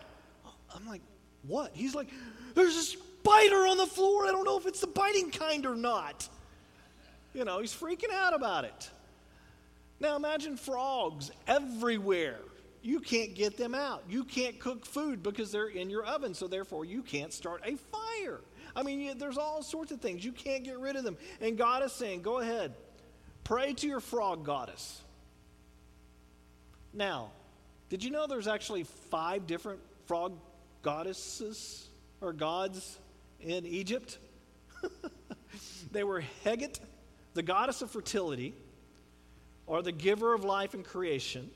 I'm 0.76 0.86
like, 0.86 1.02
what? 1.44 1.72
He's 1.74 1.96
like, 1.96 2.10
there's 2.54 2.76
a 2.76 2.84
spider 2.84 3.68
on 3.68 3.78
the 3.78 3.88
floor. 3.88 4.26
I 4.26 4.32
don't 4.32 4.44
know 4.44 4.58
if 4.58 4.68
it's 4.68 4.82
the 4.82 4.88
biting 4.88 5.32
kind 5.32 5.66
or 5.66 5.76
not. 5.76 6.28
You 7.38 7.46
know, 7.46 7.60
he's 7.60 7.72
freaking 7.72 8.12
out 8.12 8.34
about 8.34 8.64
it. 8.64 8.90
Now 10.00 10.16
imagine 10.16 10.58
frogs 10.58 11.30
everywhere. 11.48 12.40
You 12.82 13.00
can't 13.00 13.36
get 13.36 13.58
them 13.58 13.76
out. 13.76 14.04
You 14.10 14.24
can't 14.24 14.60
cook 14.60 14.88
food 14.88 15.22
because 15.22 15.52
they're 15.52 15.68
in 15.68 15.92
your 15.92 16.04
oven, 16.04 16.34
so 16.34 16.48
therefore 16.48 16.84
you 16.84 17.04
can't 17.04 17.32
start 17.32 17.62
a 17.64 17.76
fire. 17.76 18.40
I 18.76 18.82
mean, 18.82 19.00
you, 19.00 19.14
there's 19.14 19.38
all 19.38 19.62
sorts 19.62 19.92
of 19.92 20.02
things. 20.02 20.26
You 20.26 20.32
can't 20.32 20.64
get 20.64 20.80
rid 20.80 20.96
of 20.96 21.04
them. 21.04 21.16
And 21.40 21.60
God 21.60 21.84
is 21.84 21.92
saying, 21.92 22.24
go 22.24 22.40
ahead, 22.40 22.74
pray 23.44 23.74
to 23.74 23.88
your 23.88 24.00
frog 24.00 24.44
goddess. 24.44 25.00
Now, 26.92 27.30
did 27.90 28.04
you 28.04 28.10
know 28.10 28.26
there's 28.26 28.48
actually 28.48 28.86
five 29.12 29.46
different 29.46 29.80
frog 30.08 30.34
goddesses 30.82 31.88
or 32.20 32.34
gods 32.34 32.98
in 33.40 33.64
Egypt? 33.68 34.18
they 35.92 36.04
were 36.04 36.24
Heqet, 36.44 36.80
the 37.38 37.44
goddess 37.44 37.84
of 37.84 37.92
fertility, 37.92 38.52
or 39.68 39.84
the 39.84 39.92
giver 39.92 40.34
of 40.34 40.44
life 40.44 40.74
and 40.74 40.84
creation, 40.84 41.52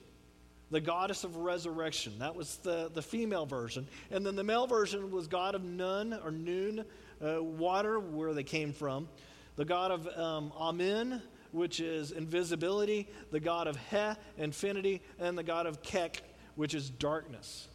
the 0.69 0.79
goddess 0.79 1.23
of 1.23 1.37
resurrection. 1.37 2.19
That 2.19 2.35
was 2.35 2.57
the, 2.57 2.91
the 2.93 3.01
female 3.01 3.47
version. 3.47 3.87
And 4.11 4.23
then 4.23 4.35
the 4.35 4.43
male 4.43 4.67
version 4.67 5.09
was 5.09 5.25
god 5.25 5.55
of 5.55 5.63
Nun 5.63 6.19
or 6.23 6.29
Noon, 6.29 6.85
uh, 7.19 7.41
water, 7.41 7.99
where 7.99 8.31
they 8.35 8.43
came 8.43 8.73
from. 8.73 9.09
The 9.55 9.65
god 9.65 9.89
of 9.89 10.07
um, 10.19 10.53
Amen, 10.55 11.19
which 11.51 11.79
is 11.79 12.11
invisibility. 12.11 13.09
The 13.31 13.39
god 13.39 13.65
of 13.65 13.75
Heh, 13.75 14.13
infinity. 14.37 15.01
And 15.17 15.35
the 15.35 15.41
god 15.41 15.65
of 15.65 15.81
Kek, 15.81 16.21
which 16.53 16.75
is 16.75 16.91
darkness. 16.91 17.67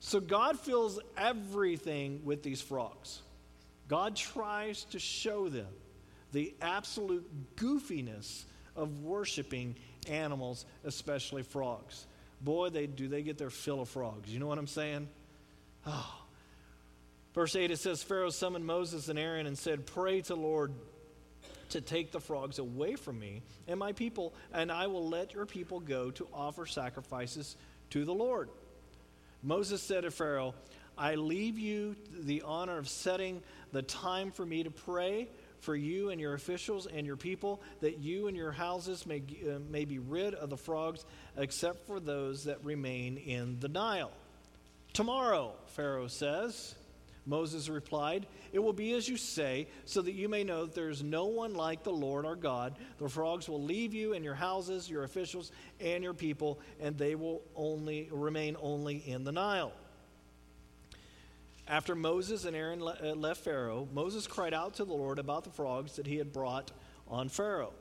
So 0.00 0.20
God 0.20 0.60
fills 0.60 1.00
everything 1.16 2.20
with 2.26 2.42
these 2.42 2.60
frogs. 2.60 3.22
God 3.88 4.16
tries 4.16 4.84
to 4.90 4.98
show 4.98 5.48
them 5.48 5.68
the 6.32 6.54
absolute 6.60 7.56
goofiness 7.56 8.44
of 8.76 9.02
worshiping 9.02 9.76
animals, 10.08 10.64
especially 10.84 11.42
frogs. 11.42 12.06
Boy, 12.40 12.70
they 12.70 12.86
do 12.86 13.08
they 13.08 13.22
get 13.22 13.38
their 13.38 13.50
fill 13.50 13.80
of 13.80 13.88
frogs. 13.88 14.32
You 14.32 14.38
know 14.38 14.46
what 14.46 14.58
I'm 14.58 14.66
saying? 14.66 15.08
Oh. 15.86 16.14
Verse 17.34 17.54
8 17.54 17.70
it 17.70 17.78
says 17.78 18.02
Pharaoh 18.02 18.30
summoned 18.30 18.64
Moses 18.64 19.08
and 19.08 19.18
Aaron 19.18 19.46
and 19.46 19.56
said, 19.56 19.86
"Pray 19.86 20.20
to 20.22 20.34
the 20.34 20.40
Lord 20.40 20.72
to 21.70 21.80
take 21.80 22.12
the 22.12 22.20
frogs 22.20 22.58
away 22.58 22.96
from 22.96 23.18
me 23.18 23.42
and 23.66 23.78
my 23.78 23.92
people, 23.92 24.32
and 24.52 24.72
I 24.72 24.86
will 24.86 25.08
let 25.08 25.34
your 25.34 25.46
people 25.46 25.80
go 25.80 26.10
to 26.12 26.26
offer 26.32 26.66
sacrifices 26.66 27.56
to 27.90 28.04
the 28.04 28.14
Lord." 28.14 28.48
Moses 29.42 29.82
said 29.82 30.02
to 30.02 30.10
Pharaoh, 30.10 30.54
I 30.96 31.14
leave 31.14 31.58
you 31.58 31.94
the 32.10 32.42
honor 32.42 32.76
of 32.76 32.88
setting 32.88 33.40
the 33.70 33.82
time 33.82 34.32
for 34.32 34.44
me 34.44 34.64
to 34.64 34.70
pray 34.70 35.28
for 35.60 35.74
you 35.74 36.10
and 36.10 36.20
your 36.20 36.34
officials 36.34 36.86
and 36.86 37.06
your 37.06 37.16
people, 37.16 37.60
that 37.80 37.98
you 37.98 38.28
and 38.28 38.36
your 38.36 38.52
houses 38.52 39.06
may, 39.06 39.22
uh, 39.48 39.58
may 39.70 39.84
be 39.84 39.98
rid 39.98 40.34
of 40.34 40.50
the 40.50 40.56
frogs, 40.56 41.04
except 41.36 41.86
for 41.86 42.00
those 42.00 42.44
that 42.44 42.64
remain 42.64 43.16
in 43.16 43.58
the 43.60 43.68
Nile. 43.68 44.12
Tomorrow, 44.92 45.54
Pharaoh 45.66 46.08
says. 46.08 46.74
Moses 47.28 47.68
replied, 47.68 48.26
It 48.54 48.58
will 48.58 48.72
be 48.72 48.94
as 48.94 49.06
you 49.06 49.18
say, 49.18 49.68
so 49.84 50.00
that 50.00 50.12
you 50.12 50.30
may 50.30 50.44
know 50.44 50.64
that 50.64 50.74
there 50.74 50.88
is 50.88 51.02
no 51.02 51.26
one 51.26 51.52
like 51.52 51.82
the 51.82 51.92
Lord 51.92 52.24
our 52.24 52.34
God. 52.34 52.78
The 52.98 53.08
frogs 53.08 53.48
will 53.50 53.62
leave 53.62 53.92
you 53.92 54.14
and 54.14 54.24
your 54.24 54.34
houses, 54.34 54.88
your 54.88 55.04
officials, 55.04 55.52
and 55.78 56.02
your 56.02 56.14
people, 56.14 56.58
and 56.80 56.96
they 56.96 57.14
will 57.14 57.42
only 57.54 58.08
remain 58.10 58.56
only 58.58 58.96
in 58.96 59.24
the 59.24 59.32
Nile. 59.32 59.72
After 61.68 61.94
Moses 61.94 62.46
and 62.46 62.56
Aaron 62.56 62.80
uh, 62.80 63.14
left 63.14 63.44
Pharaoh, 63.44 63.86
Moses 63.92 64.26
cried 64.26 64.54
out 64.54 64.74
to 64.74 64.86
the 64.86 64.94
Lord 64.94 65.18
about 65.18 65.44
the 65.44 65.50
frogs 65.50 65.96
that 65.96 66.06
he 66.06 66.16
had 66.16 66.32
brought 66.32 66.72
on 67.06 67.28
Pharaoh. 67.28 67.74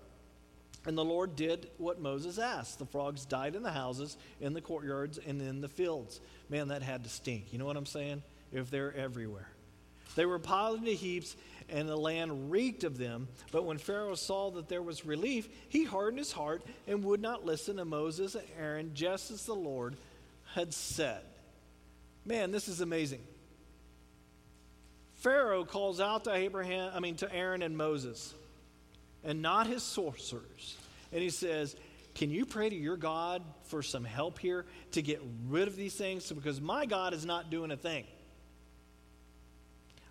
And 0.86 0.98
the 0.98 1.06
Lord 1.06 1.36
did 1.38 1.70
what 1.78 2.00
Moses 2.00 2.38
asked. 2.38 2.80
The 2.80 2.86
frogs 2.86 3.26
died 3.26 3.56
in 3.56 3.64
the 3.64 3.72
houses, 3.72 4.18
in 4.42 4.54
the 4.54 4.62
courtyards, 4.62 5.18
and 5.26 5.42
in 5.42 5.62
the 5.62 5.70
fields. 5.70 6.20
Man, 6.50 6.68
that 6.68 6.82
had 6.82 7.04
to 7.06 7.10
stink. 7.10 7.52
You 7.52 7.60
know 7.60 7.66
what 7.66 7.78
I'm 7.78 7.86
saying? 7.86 8.24
If 8.52 8.70
they're 8.70 8.94
everywhere. 8.96 9.50
They 10.16 10.26
were 10.26 10.40
piled 10.40 10.80
into 10.80 10.92
heaps 10.92 11.36
and 11.70 11.88
the 11.88 11.98
land 11.98 12.52
reeked 12.52 12.84
of 12.84 12.98
them. 12.98 13.28
But 13.52 13.66
when 13.66 13.78
Pharaoh 13.78 14.16
saw 14.16 14.52
that 14.52 14.70
there 14.70 14.82
was 14.82 15.06
relief, 15.06 15.50
he 15.70 15.84
hardened 15.84 16.20
his 16.20 16.32
heart 16.32 16.64
and 16.88 17.04
would 17.04 17.22
not 17.22 17.46
listen 17.46 17.78
to 17.78 17.86
Moses 17.86 18.36
and 18.36 18.46
Aaron, 18.60 18.92
just 18.94 19.32
as 19.32 19.46
the 19.46 19.54
Lord 19.54 19.96
had 20.54 20.74
said. 20.74 21.22
Man, 22.26 22.52
this 22.52 22.68
is 22.68 22.82
amazing. 22.82 23.22
Pharaoh 25.18 25.66
calls 25.66 26.00
out 26.00 26.26
to 26.26 26.34
Abraham, 26.34 26.92
I 26.94 27.00
mean 27.00 27.16
to 27.18 27.34
Aaron 27.34 27.64
and 27.64 27.76
Moses, 27.76 28.34
and 29.24 29.42
not 29.42 29.68
his 29.68 29.84
sorcerers. 29.84 30.78
And 31.12 31.22
he 31.22 31.30
says, 31.30 31.76
Can 32.16 32.30
you 32.30 32.46
pray 32.46 32.70
to 32.70 32.76
your 32.76 32.98
God 32.98 33.42
for 33.64 33.82
some 33.82 34.04
help 34.04 34.38
here 34.40 34.66
to 34.92 35.02
get 35.02 35.22
rid 35.48 35.68
of 35.68 35.76
these 35.76 35.96
things? 35.96 36.32
Because 36.32 36.62
my 36.62 36.86
God 36.86 37.14
is 37.14 37.26
not 37.26 37.50
doing 37.50 37.72
a 37.72 37.78
thing. 37.78 38.06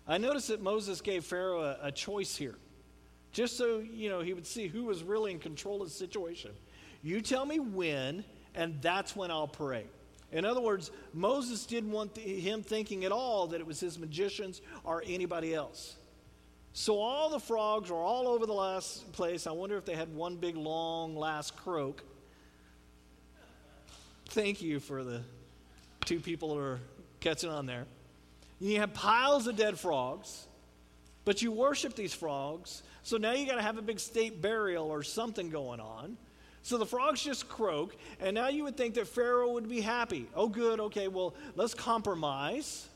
I 0.07 0.17
notice 0.17 0.47
that 0.47 0.61
Moses 0.61 1.01
gave 1.01 1.25
Pharaoh 1.25 1.61
a, 1.61 1.77
a 1.83 1.91
choice 1.91 2.35
here, 2.35 2.55
just 3.31 3.57
so 3.57 3.79
you 3.79 4.09
know 4.09 4.19
he 4.21 4.33
would 4.33 4.47
see 4.47 4.67
who 4.67 4.85
was 4.85 5.03
really 5.03 5.31
in 5.31 5.39
control 5.39 5.81
of 5.81 5.87
the 5.87 5.93
situation. 5.93 6.51
You 7.01 7.21
tell 7.21 7.45
me 7.45 7.59
when, 7.59 8.25
and 8.55 8.81
that's 8.81 9.15
when 9.15 9.31
I'll 9.31 9.47
pray. 9.47 9.85
In 10.37 10.45
other 10.45 10.61
words, 10.61 10.91
Moses 11.15 11.65
didn't 11.65 11.91
want 11.91 12.13
the, 12.13 12.21
him 12.21 12.61
thinking 12.61 13.05
at 13.05 13.11
all 13.11 13.47
that 13.47 13.59
it 13.59 13.65
was 13.65 13.79
his 13.79 13.97
magicians 13.97 14.61
or 14.83 15.01
anybody 15.03 15.55
else. 15.55 15.95
So 16.73 16.99
all 16.99 17.31
the 17.31 17.39
frogs 17.39 17.89
were 17.89 17.97
all 17.97 18.27
over 18.27 18.45
the 18.45 18.53
last 18.53 19.11
place. 19.13 19.47
I 19.47 19.51
wonder 19.51 19.77
if 19.77 19.85
they 19.85 19.95
had 19.95 20.13
one 20.13 20.35
big 20.35 20.55
long 20.55 21.15
last 21.15 21.57
croak. 21.57 22.03
Thank 24.27 24.61
you 24.61 24.79
for 24.79 25.03
the 25.03 25.23
two 26.05 26.19
people 26.19 26.53
that 26.53 26.61
are 26.61 26.79
catching 27.19 27.49
on 27.49 27.65
there. 27.65 27.87
You 28.59 28.79
have 28.79 28.93
piles 28.93 29.47
of 29.47 29.55
dead 29.55 29.79
frogs, 29.79 30.45
but 31.25 31.41
you 31.41 31.51
worship 31.51 31.95
these 31.95 32.13
frogs. 32.13 32.83
So 33.01 33.17
now 33.17 33.33
you 33.33 33.47
got 33.47 33.55
to 33.55 33.63
have 33.63 33.79
a 33.79 33.81
big 33.81 33.99
state 33.99 34.39
burial 34.39 34.91
or 34.91 35.01
something 35.01 35.49
going 35.49 35.79
on. 35.79 36.15
So 36.67 36.77
the 36.77 36.85
frogs 36.85 37.23
just 37.23 37.47
croak, 37.47 37.95
and 38.19 38.35
now 38.35 38.49
you 38.49 38.65
would 38.65 38.75
think 38.75 38.95
that 38.95 39.07
Pharaoh 39.07 39.53
would 39.53 39.69
be 39.69 39.79
happy. 39.79 40.27
Oh, 40.35 40.49
good, 40.49 40.81
okay, 40.81 41.07
well, 41.07 41.33
let's 41.55 41.73
compromise. 41.73 42.89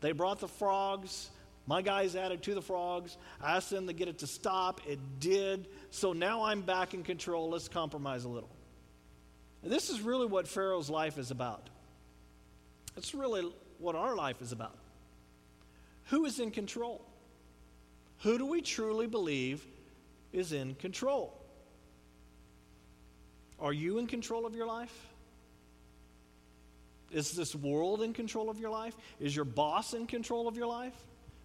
They 0.00 0.10
brought 0.10 0.40
the 0.40 0.48
frogs. 0.48 1.30
My 1.68 1.82
guys 1.82 2.16
added 2.16 2.42
to 2.42 2.54
the 2.56 2.60
frogs. 2.60 3.16
I 3.40 3.58
asked 3.58 3.70
them 3.70 3.86
to 3.86 3.92
get 3.92 4.08
it 4.08 4.18
to 4.18 4.26
stop. 4.26 4.80
It 4.88 4.98
did. 5.20 5.68
So 5.90 6.12
now 6.12 6.42
I'm 6.42 6.62
back 6.62 6.94
in 6.94 7.04
control. 7.04 7.48
Let's 7.48 7.68
compromise 7.68 8.24
a 8.24 8.28
little. 8.28 8.50
This 9.62 9.88
is 9.88 10.00
really 10.00 10.26
what 10.26 10.48
Pharaoh's 10.48 10.90
life 10.90 11.16
is 11.16 11.30
about. 11.30 11.70
It's 12.96 13.14
really 13.14 13.48
what 13.78 13.94
our 13.94 14.16
life 14.16 14.42
is 14.42 14.50
about. 14.50 14.76
Who 16.06 16.24
is 16.24 16.40
in 16.40 16.50
control? 16.50 17.06
Who 18.22 18.36
do 18.36 18.46
we 18.46 18.62
truly 18.62 19.06
believe 19.06 19.64
is 20.32 20.52
in 20.52 20.74
control? 20.74 21.38
Are 23.62 23.72
you 23.72 23.98
in 23.98 24.08
control 24.08 24.44
of 24.44 24.56
your 24.56 24.66
life? 24.66 24.94
Is 27.12 27.30
this 27.30 27.54
world 27.54 28.02
in 28.02 28.12
control 28.12 28.50
of 28.50 28.58
your 28.58 28.70
life? 28.70 28.96
Is 29.20 29.36
your 29.36 29.44
boss 29.44 29.94
in 29.94 30.06
control 30.06 30.48
of 30.48 30.56
your 30.56 30.66
life? 30.66 30.96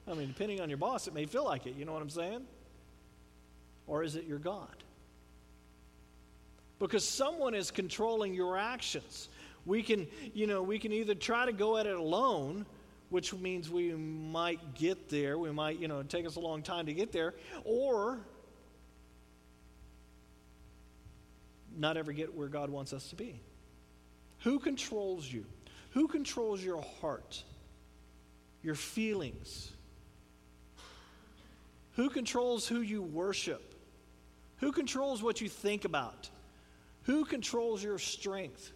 I 0.09 0.13
mean, 0.15 0.27
depending 0.27 0.59
on 0.59 0.69
your 0.69 0.77
boss, 0.77 1.07
it 1.07 1.13
may 1.13 1.25
feel 1.25 1.45
like 1.45 1.67
it. 1.67 1.75
You 1.75 1.85
know 1.85 1.93
what 1.93 2.01
I'm 2.01 2.09
saying? 2.09 2.45
Or 3.85 4.03
is 4.03 4.15
it 4.15 4.25
your 4.25 4.39
God? 4.39 4.75
Because 6.79 7.07
someone 7.07 7.53
is 7.53 7.69
controlling 7.69 8.33
your 8.33 8.57
actions. 8.57 9.29
We 9.65 9.83
can, 9.83 10.07
you 10.33 10.47
know, 10.47 10.63
we 10.63 10.79
can 10.79 10.91
either 10.93 11.13
try 11.13 11.45
to 11.45 11.51
go 11.51 11.77
at 11.77 11.85
it 11.85 11.97
alone, 11.97 12.65
which 13.09 13.33
means 13.33 13.69
we 13.69 13.93
might 13.93 14.75
get 14.75 15.09
there. 15.09 15.37
We 15.37 15.51
might, 15.51 15.79
you 15.79 15.87
know, 15.87 16.01
take 16.03 16.25
us 16.25 16.35
a 16.35 16.39
long 16.39 16.63
time 16.63 16.85
to 16.85 16.93
get 16.93 17.11
there, 17.11 17.35
or 17.63 18.19
not 21.77 21.97
ever 21.97 22.11
get 22.11 22.33
where 22.33 22.47
God 22.47 22.69
wants 22.69 22.93
us 22.93 23.09
to 23.09 23.15
be. 23.15 23.39
Who 24.39 24.59
controls 24.59 25.31
you? 25.31 25.45
Who 25.91 26.07
controls 26.07 26.63
your 26.63 26.81
heart, 27.01 27.43
your 28.63 28.75
feelings? 28.75 29.71
Who 31.95 32.09
controls 32.09 32.67
who 32.67 32.81
you 32.81 33.01
worship? 33.01 33.73
Who 34.57 34.71
controls 34.71 35.23
what 35.23 35.41
you 35.41 35.49
think 35.49 35.85
about? 35.85 36.29
Who 37.03 37.25
controls 37.25 37.83
your 37.83 37.97
strength? 37.97 38.71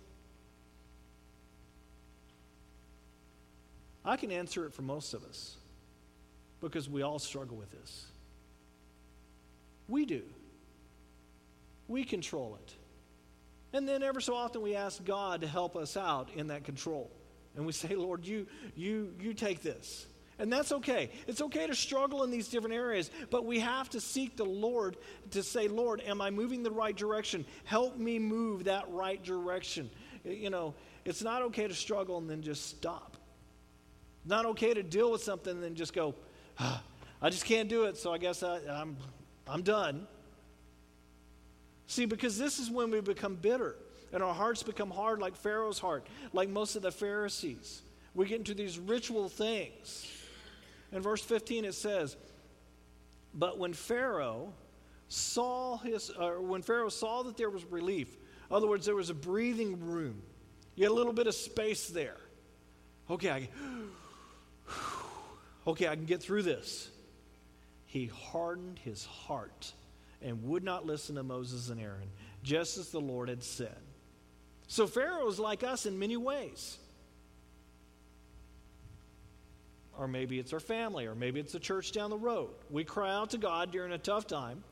I 4.04 4.18
can 4.18 4.32
answer 4.32 4.66
it 4.66 4.74
for 4.74 4.82
most 4.82 5.14
of 5.14 5.24
us 5.24 5.58
because 6.60 6.90
we 6.90 7.02
all 7.02 7.20
struggle 7.20 7.58
with 7.58 7.72
this. 7.72 8.06
We 9.88 10.06
do. 10.06 10.24
We 11.88 12.04
control 12.04 12.58
it. 12.64 12.74
And 13.74 13.88
then 13.88 14.04
ever 14.04 14.20
so 14.20 14.36
often 14.36 14.62
we 14.62 14.76
ask 14.76 15.04
God 15.04 15.42
to 15.42 15.48
help 15.48 15.76
us 15.76 15.96
out 15.96 16.30
in 16.36 16.48
that 16.48 16.64
control. 16.64 17.10
And 17.56 17.66
we 17.66 17.72
say, 17.72 17.96
Lord, 17.96 18.26
you, 18.26 18.48
you, 18.76 19.14
you 19.20 19.34
take 19.34 19.62
this. 19.62 20.08
And 20.40 20.52
that's 20.52 20.72
okay. 20.72 21.12
It's 21.28 21.42
okay 21.42 21.68
to 21.68 21.76
struggle 21.76 22.24
in 22.24 22.32
these 22.32 22.48
different 22.48 22.76
areas, 22.76 23.12
but 23.30 23.46
we 23.46 23.60
have 23.60 23.90
to 23.92 24.02
seek 24.02 24.38
the 24.38 24.46
Lord 24.46 24.98
to 25.32 25.44
say, 25.44 25.68
Lord, 25.68 26.02
am 26.02 26.20
I 26.20 26.32
moving 26.32 26.64
the 26.64 26.72
right 26.72 26.96
direction? 26.96 27.46
Help 27.64 27.98
me 27.98 28.18
move 28.18 28.64
that 28.64 28.90
right 28.90 29.24
direction. 29.24 29.90
You 30.24 30.50
know, 30.50 30.74
it's 31.06 31.22
not 31.22 31.44
okay 31.44 31.68
to 31.68 31.76
struggle 31.76 32.18
and 32.18 32.30
then 32.30 32.42
just 32.42 32.66
stop. 32.68 33.18
Not 34.26 34.46
okay 34.48 34.74
to 34.74 34.82
deal 34.82 35.12
with 35.12 35.22
something 35.24 35.54
and 35.54 35.64
then 35.64 35.76
just 35.76 35.94
go, 35.94 36.16
ah, 36.60 36.82
I 37.22 37.30
just 37.30 37.46
can't 37.46 37.70
do 37.70 37.84
it, 37.84 37.98
so 37.98 38.12
I 38.12 38.18
guess 38.18 38.42
I, 38.42 38.62
I'm, 38.68 38.98
I'm 39.48 39.62
done. 39.62 40.08
See, 41.92 42.06
because 42.06 42.38
this 42.38 42.58
is 42.58 42.72
when 42.72 42.90
we 42.90 43.02
become 43.02 43.36
bitter 43.36 43.76
and 44.14 44.24
our 44.24 44.34
hearts 44.34 44.64
become 44.64 44.90
hard 44.90 45.20
like 45.20 45.36
Pharaoh's 45.36 45.78
heart, 45.78 46.08
like 46.32 46.48
most 46.48 46.78
of 46.78 46.84
the 46.84 46.92
Pharisees. 46.92 47.82
We 48.14 48.28
get 48.28 48.38
into 48.38 48.54
these 48.54 48.80
ritual 48.80 49.28
things. 49.28 50.10
In 50.94 51.02
verse 51.02 51.22
15 51.22 51.66
it 51.66 51.74
says, 51.74 52.16
But 53.34 53.60
when 53.60 53.74
Pharaoh 53.74 54.54
saw 55.10 55.80
his 55.80 56.10
or 56.12 56.40
when 56.40 56.62
Pharaoh 56.62 56.88
saw 56.88 57.24
that 57.24 57.36
there 57.36 57.50
was 57.50 57.66
relief, 57.66 58.16
in 58.50 58.56
other 58.56 58.68
words, 58.68 58.86
there 58.86 58.96
was 58.96 59.10
a 59.10 59.14
breathing 59.14 59.78
room. 59.82 60.22
You 60.76 60.86
had 60.86 60.92
a 60.92 60.96
little 60.96 61.12
bit 61.12 61.28
of 61.28 61.36
space 61.36 61.90
there. 61.90 62.16
Okay, 63.10 63.30
I, 63.30 63.50
okay, 65.68 65.90
I 65.90 65.96
can 65.98 66.06
get 66.06 66.24
through 66.24 66.44
this. 66.44 66.90
He 67.86 68.06
hardened 68.06 68.80
his 68.80 69.04
heart 69.04 69.74
and 70.22 70.44
would 70.44 70.64
not 70.64 70.86
listen 70.86 71.16
to 71.16 71.24
Moses 71.24 71.70
and 71.70 71.80
Aaron, 71.80 72.10
just 72.44 72.78
as 72.78 72.90
the 72.90 73.02
Lord 73.02 73.30
had 73.30 73.44
said. 73.44 73.78
So 74.68 74.88
Pharaoh 74.88 75.28
is 75.28 75.40
like 75.40 75.64
us 75.64 75.86
in 75.86 76.00
many 76.00 76.18
ways. 76.18 76.78
Or 79.98 80.08
maybe 80.08 80.40
it's 80.40 80.54
our 80.54 80.60
family, 80.60 81.06
or 81.06 81.16
maybe 81.16 81.40
it's 81.40 81.54
the 81.54 81.60
church 81.60 81.92
down 81.92 82.10
the 82.10 82.18
road. 82.18 82.50
We 82.70 82.84
cry 82.84 83.14
out 83.14 83.32
to 83.32 83.38
God 83.38 83.72
during 83.72 83.92
a 83.92 83.98
tough 83.98 84.28
time, 84.28 84.64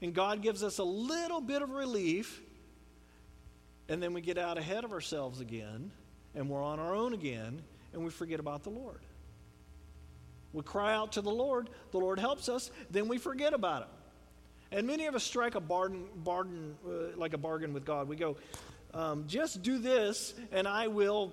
and 0.00 0.14
God 0.14 0.42
gives 0.42 0.62
us 0.62 0.78
a 0.78 0.84
little 0.84 1.40
bit 1.40 1.62
of 1.62 1.70
relief, 1.70 2.40
and 3.88 4.02
then 4.02 4.14
we 4.14 4.20
get 4.20 4.38
out 4.38 4.58
ahead 4.58 4.84
of 4.84 4.92
ourselves 4.92 5.40
again, 5.40 5.90
and 6.34 6.48
we're 6.48 6.62
on 6.62 6.80
our 6.80 6.94
own 6.94 7.12
again, 7.12 7.62
and 7.92 8.02
we 8.02 8.10
forget 8.10 8.40
about 8.40 8.62
the 8.62 8.70
Lord. 8.70 9.00
We 10.52 10.62
cry 10.62 10.94
out 10.94 11.12
to 11.12 11.20
the 11.20 11.30
Lord, 11.30 11.68
the 11.90 11.98
Lord 11.98 12.18
helps 12.18 12.48
us, 12.48 12.70
then 12.90 13.08
we 13.08 13.18
forget 13.18 13.52
about 13.52 13.82
Him. 13.82 13.90
And 14.70 14.86
many 14.86 15.06
of 15.06 15.14
us 15.14 15.24
strike 15.24 15.54
a 15.54 15.60
bargain, 15.60 16.06
bargain 16.16 16.76
uh, 16.86 17.16
like 17.16 17.32
a 17.32 17.38
bargain 17.38 17.72
with 17.72 17.84
God. 17.84 18.08
We 18.08 18.16
go, 18.16 18.36
um, 18.92 19.24
just 19.26 19.62
do 19.62 19.78
this, 19.78 20.34
and 20.52 20.68
I 20.68 20.88
will, 20.88 21.32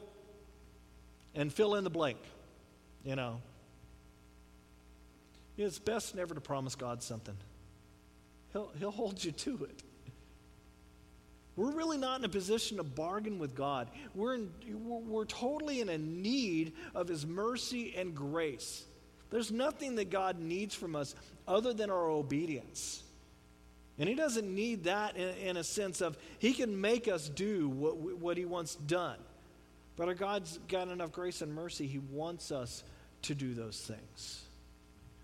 and 1.33 1.51
fill 1.51 1.75
in 1.75 1.83
the 1.83 1.89
blank. 1.89 2.17
You 3.03 3.15
know, 3.15 3.41
it's 5.57 5.79
best 5.79 6.15
never 6.15 6.33
to 6.33 6.41
promise 6.41 6.75
God 6.75 7.03
something. 7.03 7.35
He'll, 8.53 8.71
he'll 8.79 8.91
hold 8.91 9.23
you 9.23 9.31
to 9.31 9.65
it. 9.65 9.83
We're 11.55 11.71
really 11.71 11.97
not 11.97 12.19
in 12.19 12.25
a 12.25 12.29
position 12.29 12.77
to 12.77 12.83
bargain 12.83 13.39
with 13.39 13.55
God. 13.55 13.89
We're, 14.13 14.35
in, 14.35 14.51
we're, 14.83 14.99
we're 14.99 15.25
totally 15.25 15.79
in 15.79 15.87
a 15.87 15.97
need 15.97 16.73
of 16.93 17.07
His 17.07 17.25
mercy 17.25 17.93
and 17.95 18.13
grace. 18.13 18.83
There's 19.29 19.51
nothing 19.51 19.95
that 19.95 20.09
God 20.09 20.39
needs 20.39 20.75
from 20.75 20.95
us 20.95 21.15
other 21.47 21.73
than 21.73 21.89
our 21.89 22.09
obedience. 22.09 23.03
And 23.97 24.09
he 24.09 24.15
doesn't 24.15 24.53
need 24.53 24.85
that 24.85 25.15
in, 25.15 25.29
in, 25.37 25.57
a 25.57 25.63
sense 25.63 26.01
of 26.01 26.17
he 26.39 26.53
can 26.53 26.79
make 26.79 27.07
us 27.07 27.29
do 27.29 27.69
what, 27.69 27.97
what 27.97 28.37
he 28.37 28.45
wants 28.45 28.75
done. 28.75 29.17
But 29.95 30.09
our 30.09 30.13
God's 30.13 30.59
got 30.67 30.89
enough 30.89 31.13
grace 31.13 31.41
and 31.41 31.53
mercy, 31.53 31.87
he 31.87 31.99
wants 31.99 32.51
us 32.51 32.83
to 33.23 33.35
do 33.35 33.53
those 33.53 33.79
things. 33.79 34.41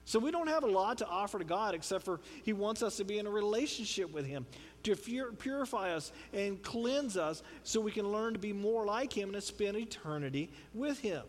So 0.06 0.20
we 0.20 0.32
don't 0.32 0.48
have 0.48 0.64
a 0.64 0.68
lot 0.68 0.98
to 1.00 1.08
offer 1.08 1.40
to 1.40 1.46
God 1.46 1.76
except 1.76 2.04
for 2.04 2.20
he 2.44 2.54
wants 2.54 2.82
us 2.82 2.98
to 2.98 3.04
be 3.04 3.20
in 3.20 3.28
a 3.28 3.30
relationship 3.30 4.12
with 4.12 4.26
him, 4.26 4.46
to 4.84 4.96
purify 4.96 5.94
us 5.94 6.12
and 6.34 6.62
cleanse 6.62 7.18
us 7.18 7.44
so 7.64 7.80
we 7.80 7.92
can 7.92 8.12
learn 8.12 8.34
to 8.34 8.40
be 8.40 8.54
more 8.54 8.86
like 8.86 9.16
him 9.16 9.30
and 9.30 9.36
to 9.36 9.42
spend 9.42 9.78
eternity 9.78 10.50
with 10.74 11.00
him. 11.00 11.24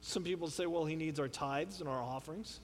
Some 0.00 0.24
people 0.24 0.48
say, 0.48 0.66
well, 0.66 0.84
he 0.84 0.96
needs 0.96 1.20
our 1.20 1.28
tithes 1.28 1.80
and 1.80 1.88
our 1.88 2.02
offerings. 2.02 2.58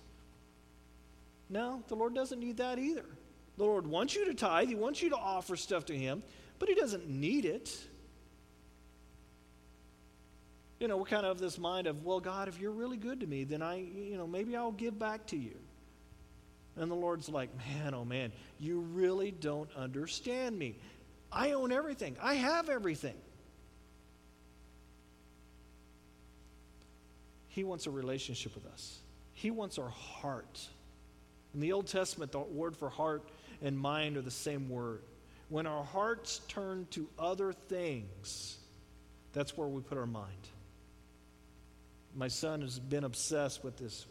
No, 1.51 1.83
the 1.89 1.95
Lord 1.95 2.15
doesn't 2.15 2.39
need 2.39 2.59
that 2.59 2.79
either. 2.79 3.05
The 3.57 3.65
Lord 3.65 3.87
wants 3.87 4.15
you 4.15 4.27
to 4.27 4.35
tithe, 4.35 4.69
He 4.69 4.75
wants 4.75 5.03
you 5.03 5.11
to 5.11 5.17
offer 5.17 5.57
stuff 5.57 5.87
to 5.87 5.97
Him, 5.97 6.23
but 6.59 6.69
He 6.69 6.75
doesn't 6.75 7.09
need 7.09 7.45
it. 7.45 7.77
You 10.79 10.87
know, 10.87 10.97
we're 10.97 11.07
kind 11.07 11.27
of 11.27 11.41
this 11.41 11.59
mind 11.59 11.89
of, 11.89 12.05
well, 12.05 12.21
God, 12.21 12.47
if 12.47 12.61
you're 12.61 12.71
really 12.71 12.97
good 12.97 13.21
to 13.21 13.27
me, 13.27 13.43
then 13.43 13.63
I, 13.63 13.79
you 13.79 14.17
know, 14.17 14.29
maybe 14.29 14.55
I'll 14.57 14.71
give 14.71 14.97
back 14.97 15.27
to 15.29 15.37
you. 15.37 15.57
And 16.77 16.89
the 16.89 16.95
Lord's 16.95 17.29
like, 17.29 17.51
man, 17.57 17.95
oh 17.95 18.05
man, 18.05 18.31
you 18.61 18.81
really 18.81 19.33
don't 19.33 19.69
understand 19.77 20.57
me. 20.57 20.79
I 21.33 21.53
own 21.53 21.73
everything, 21.73 22.17
I 22.23 22.35
have 22.35 22.69
everything. 22.69 23.17
He 27.49 27.65
wants 27.65 27.87
a 27.87 27.91
relationship 27.91 28.55
with 28.55 28.67
us, 28.67 29.01
He 29.33 29.51
wants 29.51 29.79
our 29.79 29.89
heart. 29.89 30.69
In 31.55 31.61
the 31.61 31.73
Old 31.73 31.87
Testament, 31.87 32.33
the 32.33 32.41
word 32.41 32.77
for 32.77 32.89
heart 32.89 33.29
and 33.63 33.79
mind 33.79 34.17
are 34.17 34.23
the 34.23 34.31
same 34.31 34.69
word. 34.69 35.03
When 35.49 35.67
our 35.67 35.85
hearts 35.85 36.41
turn 36.49 36.87
to 36.91 37.09
other 37.19 37.53
things, 37.53 38.59
that's 39.33 39.57
where 39.57 39.69
we 39.69 39.81
put 39.81 39.99
our 39.99 40.07
mind. 40.07 40.49
My 42.15 42.29
son 42.29 42.61
has 42.63 42.79
been 42.79 43.05
obsessed 43.05 43.65
with 43.65 43.77
this. 43.77 44.07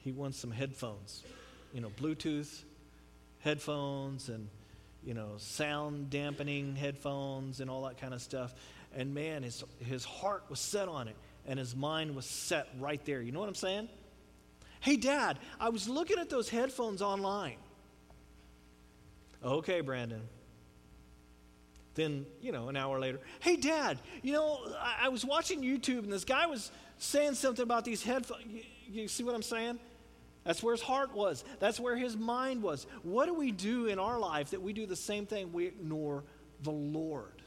He 0.00 0.12
wants 0.12 0.38
some 0.38 0.50
headphones, 0.50 1.22
you 1.72 1.80
know, 1.80 1.90
Bluetooth 2.00 2.64
headphones 3.42 4.28
and, 4.28 4.48
you 5.04 5.14
know, 5.14 5.32
sound 5.38 6.10
dampening 6.10 6.76
headphones 6.76 7.60
and 7.60 7.70
all 7.70 7.84
that 7.84 8.00
kind 8.00 8.14
of 8.14 8.22
stuff. 8.22 8.54
And 8.94 9.14
man, 9.14 9.42
his, 9.42 9.64
his 9.80 10.04
heart 10.04 10.44
was 10.48 10.60
set 10.60 10.88
on 10.88 11.08
it 11.08 11.16
and 11.46 11.58
his 11.58 11.74
mind 11.74 12.14
was 12.14 12.24
set 12.24 12.68
right 12.78 13.04
there. 13.04 13.20
You 13.20 13.32
know 13.32 13.40
what 13.40 13.48
I'm 13.48 13.54
saying? 13.54 13.88
Hey, 14.82 14.96
Dad, 14.96 15.38
I 15.60 15.68
was 15.68 15.88
looking 15.88 16.18
at 16.18 16.28
those 16.28 16.48
headphones 16.48 17.02
online. 17.02 17.56
Okay, 19.44 19.80
Brandon. 19.80 20.22
Then, 21.94 22.26
you 22.40 22.50
know, 22.50 22.68
an 22.68 22.76
hour 22.76 22.98
later, 22.98 23.20
hey, 23.38 23.54
Dad, 23.54 24.00
you 24.22 24.32
know, 24.32 24.58
I, 24.80 25.06
I 25.06 25.08
was 25.08 25.24
watching 25.24 25.62
YouTube 25.62 26.00
and 26.00 26.12
this 26.12 26.24
guy 26.24 26.46
was 26.46 26.72
saying 26.98 27.34
something 27.34 27.62
about 27.62 27.84
these 27.84 28.02
headphones. 28.02 28.44
You, 28.48 28.62
you 28.90 29.08
see 29.08 29.22
what 29.22 29.36
I'm 29.36 29.42
saying? 29.42 29.78
That's 30.42 30.64
where 30.64 30.74
his 30.74 30.82
heart 30.82 31.14
was. 31.14 31.44
That's 31.60 31.78
where 31.78 31.94
his 31.94 32.16
mind 32.16 32.60
was. 32.60 32.88
What 33.04 33.26
do 33.26 33.34
we 33.34 33.52
do 33.52 33.86
in 33.86 34.00
our 34.00 34.18
life 34.18 34.50
that 34.50 34.62
we 34.62 34.72
do 34.72 34.86
the 34.86 34.96
same 34.96 35.26
thing? 35.26 35.52
We 35.52 35.66
ignore 35.66 36.24
the 36.64 36.72
Lord. 36.72 37.41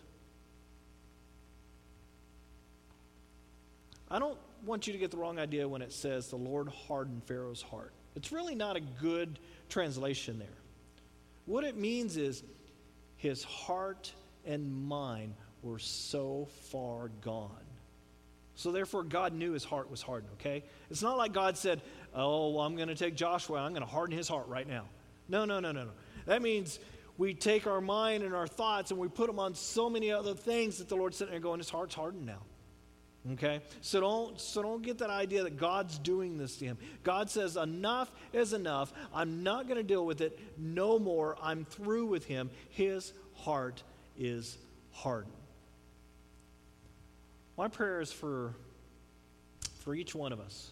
I 4.16 4.20
don't 4.20 4.38
want 4.66 4.88
you 4.88 4.94
to 4.94 5.00
get 5.00 5.12
the 5.12 5.18
wrong 5.18 5.40
idea 5.40 5.68
when 5.68 5.82
it 5.82 5.92
says 5.92 6.30
the 6.30 6.38
Lord 6.38 6.70
hardened 6.70 7.26
Pharaoh's 7.26 7.62
heart. 7.62 7.92
It's 8.16 8.32
really 8.32 8.56
not 8.56 8.78
a 8.78 8.80
good 8.80 9.40
translation 9.68 10.40
there. 10.40 10.48
What 11.46 11.66
it 11.66 11.76
means 11.76 12.16
is 12.16 12.42
his 13.18 13.44
heart 13.44 14.14
and 14.46 14.72
mind 14.88 15.34
were 15.62 15.80
so 15.80 16.48
far 16.72 17.10
gone. 17.20 17.52
So 18.56 18.72
therefore, 18.72 19.04
God 19.04 19.34
knew 19.34 19.52
his 19.52 19.66
heart 19.66 19.92
was 19.92 20.02
hardened, 20.02 20.32
okay? 20.40 20.64
It's 20.90 21.02
not 21.02 21.18
like 21.18 21.34
God 21.34 21.58
said, 21.58 21.82
Oh, 22.14 22.52
well, 22.52 22.64
I'm 22.64 22.78
going 22.78 22.88
to 22.88 22.96
take 22.96 23.16
Joshua, 23.16 23.60
I'm 23.60 23.74
going 23.74 23.84
to 23.84 23.92
harden 23.92 24.16
his 24.16 24.30
heart 24.30 24.48
right 24.48 24.66
now. 24.66 24.86
No, 25.28 25.44
no, 25.44 25.60
no, 25.60 25.74
no, 25.74 25.84
no. 25.84 25.92
That 26.26 26.42
means 26.42 26.80
we 27.18 27.34
take 27.34 27.68
our 27.68 27.82
mind 27.82 28.24
and 28.24 28.34
our 28.34 28.48
thoughts 28.48 28.92
and 28.92 29.00
we 29.00 29.10
put 29.10 29.28
them 29.28 29.40
on 29.40 29.56
so 29.56 29.90
many 29.90 30.10
other 30.10 30.34
things 30.34 30.78
that 30.78 30.88
the 30.88 30.96
Lord's 30.96 31.18
sitting 31.18 31.32
there 31.32 31.42
going, 31.42 31.60
His 31.60 31.70
heart's 31.70 31.96
hardened 31.96 32.26
now. 32.26 32.44
Okay? 33.34 33.62
So 33.82 34.00
don't, 34.00 34.40
so 34.40 34.62
don't 34.62 34.84
get 34.84 35.00
that 35.00 35.10
idea 35.10 35.44
that 35.44 35.58
God's 35.58 35.98
doing 35.98 36.38
this 36.38 36.58
to 36.58 36.66
him. 36.66 36.78
God 37.04 37.30
says, 37.30 37.58
enough 37.58 38.12
is 38.34 38.54
enough. 38.54 38.94
I'm 39.14 39.44
not 39.44 39.68
going 39.68 39.78
to 39.78 39.84
deal 39.84 40.06
with 40.06 40.22
it 40.22 40.40
no 40.58 41.00
more. 41.00 41.36
I'm 41.42 41.66
through 41.66 42.06
with 42.06 42.26
him. 42.26 42.52
His 42.70 43.14
heart 43.34 43.82
is 44.18 44.58
hardened. 44.92 45.34
My 47.58 47.68
prayer 47.68 48.02
is 48.02 48.12
for, 48.12 48.54
for 49.80 49.96
each 49.96 50.14
one 50.14 50.32
of 50.32 50.40
us 50.40 50.72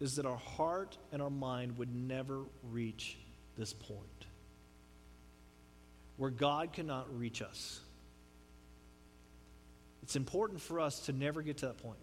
is 0.00 0.16
that 0.16 0.26
our 0.26 0.36
heart 0.36 0.98
and 1.12 1.22
our 1.22 1.30
mind 1.30 1.78
would 1.78 1.94
never 1.94 2.42
reach 2.70 3.16
this 3.56 3.72
point 3.72 4.26
where 6.16 6.30
God 6.30 6.72
cannot 6.72 7.18
reach 7.18 7.42
us. 7.42 7.80
It's 10.04 10.16
important 10.16 10.60
for 10.60 10.80
us 10.80 11.00
to 11.06 11.14
never 11.14 11.40
get 11.40 11.56
to 11.58 11.68
that 11.68 11.78
point. 11.78 11.96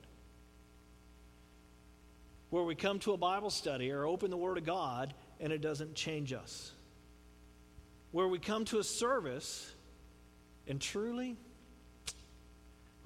Where 2.50 2.64
we 2.64 2.74
come 2.74 2.98
to 3.02 3.14
a 3.14 3.18
Bible 3.18 3.52
study 3.52 3.92
or 3.92 4.08
open 4.08 4.32
the 4.32 4.38
Word 4.38 4.58
of 4.58 4.66
God 4.66 5.14
and 5.40 5.54
it 5.54 5.62
doesn't 5.62 5.94
change 5.94 6.34
us. 6.34 6.72
Where 8.12 8.28
we 8.28 8.40
come 8.40 8.66
to 8.66 8.80
a 8.80 8.84
service 8.84 9.72
and 10.68 10.82
truly, 10.82 11.38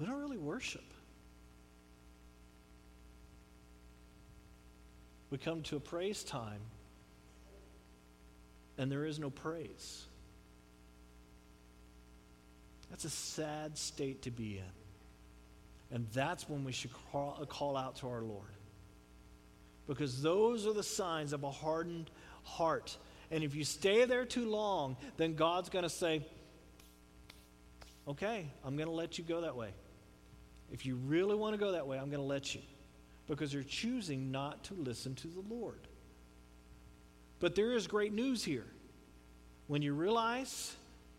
we 0.00 0.06
don't 0.06 0.18
really 0.18 0.38
worship. 0.38 0.94
We 5.28 5.36
come 5.36 5.60
to 5.64 5.76
a 5.76 5.80
praise 5.80 6.24
time 6.24 6.62
and 8.78 8.90
there 8.90 9.04
is 9.04 9.18
no 9.18 9.28
praise. 9.28 10.06
That's 12.88 13.04
a 13.04 13.10
sad 13.10 13.76
state 13.76 14.22
to 14.22 14.30
be 14.30 14.56
in. 14.56 14.85
And 15.90 16.06
that's 16.12 16.48
when 16.48 16.64
we 16.64 16.72
should 16.72 16.90
call, 17.12 17.38
uh, 17.40 17.44
call 17.44 17.76
out 17.76 17.96
to 17.96 18.08
our 18.08 18.22
Lord. 18.22 18.50
Because 19.86 20.20
those 20.20 20.66
are 20.66 20.72
the 20.72 20.82
signs 20.82 21.32
of 21.32 21.44
a 21.44 21.50
hardened 21.50 22.10
heart. 22.42 22.96
And 23.30 23.44
if 23.44 23.54
you 23.54 23.64
stay 23.64 24.04
there 24.04 24.24
too 24.24 24.48
long, 24.48 24.96
then 25.16 25.34
God's 25.34 25.68
going 25.68 25.84
to 25.84 25.88
say, 25.88 26.26
okay, 28.08 28.46
I'm 28.64 28.76
going 28.76 28.88
to 28.88 28.94
let 28.94 29.18
you 29.18 29.24
go 29.24 29.42
that 29.42 29.56
way. 29.56 29.70
If 30.72 30.86
you 30.86 30.96
really 30.96 31.34
want 31.34 31.54
to 31.54 31.58
go 31.58 31.72
that 31.72 31.86
way, 31.86 31.98
I'm 31.98 32.10
going 32.10 32.22
to 32.22 32.26
let 32.26 32.54
you. 32.54 32.62
Because 33.28 33.52
you're 33.52 33.62
choosing 33.62 34.30
not 34.30 34.64
to 34.64 34.74
listen 34.74 35.14
to 35.16 35.28
the 35.28 35.42
Lord. 35.48 35.80
But 37.40 37.54
there 37.54 37.72
is 37.72 37.86
great 37.86 38.12
news 38.12 38.44
here. 38.44 38.66
When 39.66 39.82
you 39.82 39.94
realize 39.94 40.75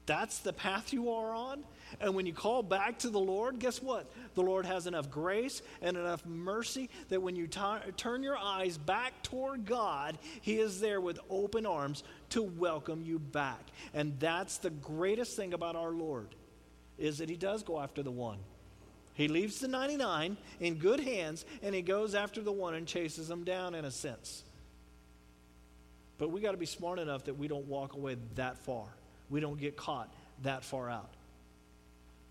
that's 0.08 0.39
the 0.39 0.54
path 0.54 0.91
you 0.91 1.12
are 1.12 1.34
on, 1.34 1.63
and 2.00 2.15
when 2.15 2.26
you 2.26 2.34
call 2.34 2.63
back 2.63 3.00
to 3.00 3.10
the 3.10 3.20
Lord, 3.20 3.60
guess 3.60 3.82
what? 3.82 4.12
The 4.36 4.41
Lord 4.41 4.65
has 4.65 4.88
enough 4.88 5.10
grace 5.10 5.62
and 5.82 5.96
enough 5.96 6.26
mercy 6.26 6.89
that 7.10 7.22
when 7.22 7.36
you 7.36 7.48
t- 7.48 7.62
turn 7.96 8.24
your 8.24 8.38
eyes 8.38 8.78
back 8.78 9.22
toward 9.24 9.65
God, 9.65 10.17
He 10.41 10.60
is 10.60 10.80
there 10.80 11.00
with 11.00 11.20
open 11.30 11.65
arms 11.65 12.04
to 12.30 12.41
welcome 12.41 13.04
you 13.04 13.20
back. 13.20 13.62
And 13.93 14.20
that's 14.20 14.58
the 14.58 14.70
greatest 14.70 15.36
thing 15.36 15.54
about 15.54 15.76
our 15.76 15.91
Lord 15.91 16.36
is 16.98 17.20
that 17.20 17.30
He 17.30 17.38
does 17.38 17.63
go 17.63 17.80
after 17.80 18.04
the 18.04 18.12
one. 18.12 18.39
He 19.13 19.28
leaves 19.28 19.60
the 19.60 19.67
99 19.67 20.38
in 20.60 20.76
good 20.76 21.00
hands 21.00 21.46
and 21.62 21.74
He 21.74 21.82
goes 21.82 22.15
after 22.15 22.41
the 22.41 22.52
one 22.52 22.76
and 22.76 22.86
chases 22.86 23.28
them 23.28 23.43
down 23.43 23.76
in 23.76 23.86
a 23.86 23.91
sense. 23.91 24.43
But 26.17 26.32
we 26.32 26.41
got 26.41 26.52
to 26.52 26.58
be 26.58 26.65
smart 26.65 27.00
enough 27.00 27.26
that 27.26 27.38
we 27.38 27.48
don't 27.48 27.67
walk 27.67 27.93
away 27.93 28.17
that 28.36 28.58
far. 28.58 28.88
We 29.30 29.40
don't 29.40 29.60
get 29.60 29.76
caught 29.76 30.13
that 30.44 30.63
far 30.63 30.90
out. 30.90 31.10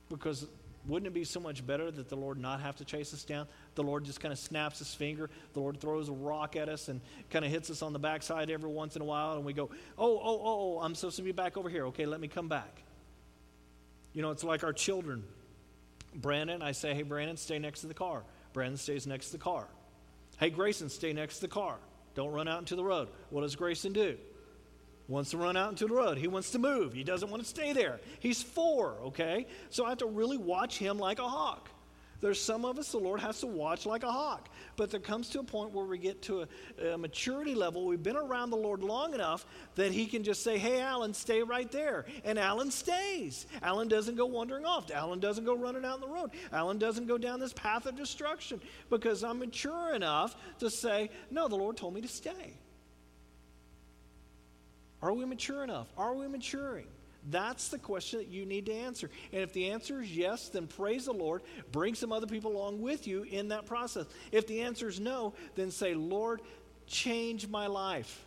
Because 0.08 0.46
wouldn't 0.86 1.08
it 1.08 1.14
be 1.14 1.24
so 1.24 1.40
much 1.40 1.66
better 1.66 1.90
that 1.90 2.08
the 2.08 2.16
Lord 2.16 2.38
not 2.38 2.60
have 2.60 2.76
to 2.76 2.84
chase 2.84 3.12
us 3.12 3.24
down? 3.24 3.48
The 3.74 3.82
Lord 3.82 4.04
just 4.04 4.20
kind 4.20 4.32
of 4.32 4.38
snaps 4.38 4.78
his 4.78 4.94
finger. 4.94 5.28
The 5.52 5.60
Lord 5.60 5.80
throws 5.80 6.08
a 6.08 6.12
rock 6.12 6.54
at 6.56 6.68
us 6.68 6.88
and 6.88 7.00
kind 7.30 7.44
of 7.44 7.50
hits 7.50 7.70
us 7.70 7.82
on 7.82 7.92
the 7.92 7.98
backside 7.98 8.50
every 8.50 8.70
once 8.70 8.94
in 8.94 9.02
a 9.02 9.04
while, 9.04 9.34
and 9.34 9.44
we 9.44 9.52
go, 9.52 9.70
oh, 9.98 10.16
oh, 10.16 10.20
oh, 10.22 10.78
oh, 10.78 10.80
I'm 10.80 10.94
supposed 10.94 11.16
to 11.16 11.22
be 11.22 11.32
back 11.32 11.56
over 11.56 11.68
here. 11.68 11.86
Okay, 11.86 12.06
let 12.06 12.20
me 12.20 12.28
come 12.28 12.48
back. 12.48 12.82
You 14.12 14.22
know, 14.22 14.30
it's 14.30 14.44
like 14.44 14.62
our 14.64 14.72
children. 14.72 15.24
Brandon, 16.14 16.62
I 16.62 16.72
say, 16.72 16.94
hey, 16.94 17.02
Brandon, 17.02 17.36
stay 17.36 17.58
next 17.58 17.80
to 17.80 17.88
the 17.88 17.94
car. 17.94 18.22
Brandon 18.52 18.78
stays 18.78 19.06
next 19.06 19.26
to 19.26 19.32
the 19.32 19.38
car. 19.38 19.66
Hey, 20.38 20.50
Grayson, 20.50 20.88
stay 20.88 21.12
next 21.12 21.36
to 21.36 21.40
the 21.42 21.48
car. 21.48 21.76
Don't 22.14 22.32
run 22.32 22.48
out 22.48 22.60
into 22.60 22.76
the 22.76 22.84
road. 22.84 23.08
What 23.30 23.42
does 23.42 23.56
Grayson 23.56 23.92
do? 23.92 24.16
Wants 25.08 25.30
to 25.30 25.36
run 25.36 25.56
out 25.56 25.70
into 25.70 25.86
the 25.86 25.94
road. 25.94 26.18
He 26.18 26.28
wants 26.28 26.50
to 26.50 26.58
move. 26.58 26.92
He 26.92 27.04
doesn't 27.04 27.30
want 27.30 27.42
to 27.42 27.48
stay 27.48 27.72
there. 27.72 28.00
He's 28.20 28.42
four, 28.42 28.96
okay? 29.06 29.46
So 29.70 29.84
I 29.84 29.90
have 29.90 29.98
to 29.98 30.06
really 30.06 30.36
watch 30.36 30.78
him 30.78 30.98
like 30.98 31.18
a 31.18 31.28
hawk. 31.28 31.68
There's 32.20 32.40
some 32.40 32.64
of 32.64 32.78
us 32.78 32.92
the 32.92 32.98
Lord 32.98 33.20
has 33.20 33.40
to 33.40 33.46
watch 33.46 33.84
like 33.84 34.02
a 34.02 34.10
hawk. 34.10 34.48
But 34.76 34.90
there 34.90 35.00
comes 35.00 35.28
to 35.30 35.40
a 35.40 35.42
point 35.42 35.72
where 35.72 35.84
we 35.84 35.98
get 35.98 36.22
to 36.22 36.46
a, 36.82 36.88
a, 36.94 36.98
maturity 36.98 37.54
level. 37.54 37.86
We've 37.86 38.02
been 38.02 38.16
around 38.16 38.50
the 38.50 38.56
Lord 38.56 38.82
long 38.82 39.14
enough 39.14 39.46
that 39.74 39.92
He 39.92 40.06
can 40.06 40.22
just 40.22 40.42
say, 40.42 40.56
Hey, 40.58 40.80
Alan, 40.80 41.12
stay 41.12 41.42
right 41.42 41.70
there. 41.70 42.06
And 42.24 42.38
Alan 42.38 42.70
stays. 42.70 43.46
Alan 43.62 43.88
doesn't 43.88 44.16
go 44.16 44.26
wandering 44.26 44.64
off. 44.64 44.90
Alan 44.90 45.20
doesn't 45.20 45.44
go 45.44 45.54
running 45.56 45.84
out 45.84 45.96
in 45.96 46.00
the 46.00 46.08
road. 46.08 46.30
Alan 46.52 46.78
doesn't 46.78 47.06
go 47.06 47.18
down 47.18 47.38
this 47.38 47.52
path 47.52 47.86
of 47.86 47.96
destruction 47.96 48.60
because 48.88 49.22
I'm 49.22 49.38
mature 49.38 49.94
enough 49.94 50.36
to 50.60 50.70
say, 50.70 51.10
No, 51.30 51.48
the 51.48 51.56
Lord 51.56 51.76
told 51.76 51.94
me 51.94 52.00
to 52.00 52.08
stay. 52.08 52.54
Are 55.02 55.12
we 55.12 55.24
mature 55.24 55.62
enough? 55.62 55.88
Are 55.96 56.14
we 56.14 56.26
maturing? 56.28 56.86
That's 57.28 57.68
the 57.68 57.78
question 57.78 58.20
that 58.20 58.28
you 58.28 58.46
need 58.46 58.66
to 58.66 58.72
answer. 58.72 59.10
And 59.32 59.42
if 59.42 59.52
the 59.52 59.70
answer 59.70 60.00
is 60.00 60.16
yes, 60.16 60.48
then 60.48 60.66
praise 60.66 61.06
the 61.06 61.12
Lord. 61.12 61.42
Bring 61.72 61.94
some 61.94 62.12
other 62.12 62.26
people 62.26 62.52
along 62.52 62.80
with 62.80 63.06
you 63.06 63.24
in 63.24 63.48
that 63.48 63.66
process. 63.66 64.06
If 64.30 64.46
the 64.46 64.62
answer 64.62 64.88
is 64.88 65.00
no, 65.00 65.34
then 65.56 65.70
say, 65.70 65.94
Lord, 65.94 66.40
change 66.86 67.48
my 67.48 67.66
life. 67.66 68.24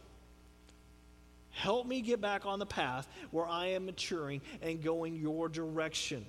Help 1.52 1.88
me 1.88 2.02
get 2.02 2.22
back 2.22 2.46
on 2.46 2.60
the 2.60 2.66
path 2.66 3.08
where 3.32 3.48
I 3.48 3.68
am 3.68 3.86
maturing 3.86 4.42
and 4.62 4.82
going 4.82 5.16
your 5.16 5.48
direction. 5.48 6.26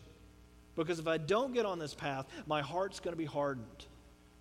Because 0.76 0.98
if 0.98 1.08
I 1.08 1.18
don't 1.18 1.52
get 1.52 1.66
on 1.66 1.78
this 1.78 1.94
path, 1.94 2.26
my 2.46 2.62
heart's 2.62 3.00
going 3.00 3.12
to 3.12 3.18
be 3.18 3.26
hardened. 3.26 3.66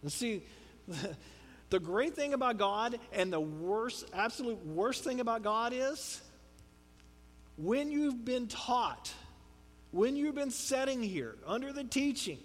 And 0.04 0.12
see, 0.12 0.44
the 1.70 1.80
great 1.80 2.16
thing 2.16 2.34
about 2.34 2.58
God 2.58 3.00
and 3.14 3.32
the 3.32 3.40
worst, 3.40 4.06
absolute 4.14 4.66
worst 4.66 5.04
thing 5.04 5.20
about 5.20 5.44
God 5.44 5.74
is 5.74 6.22
when 7.58 7.92
you've 7.92 8.24
been 8.24 8.48
taught, 8.48 9.14
when 9.92 10.16
you've 10.16 10.36
been 10.36 10.52
sitting 10.52 11.04
here 11.04 11.36
under 11.46 11.74
the 11.74 11.84
teaching, 11.84 12.40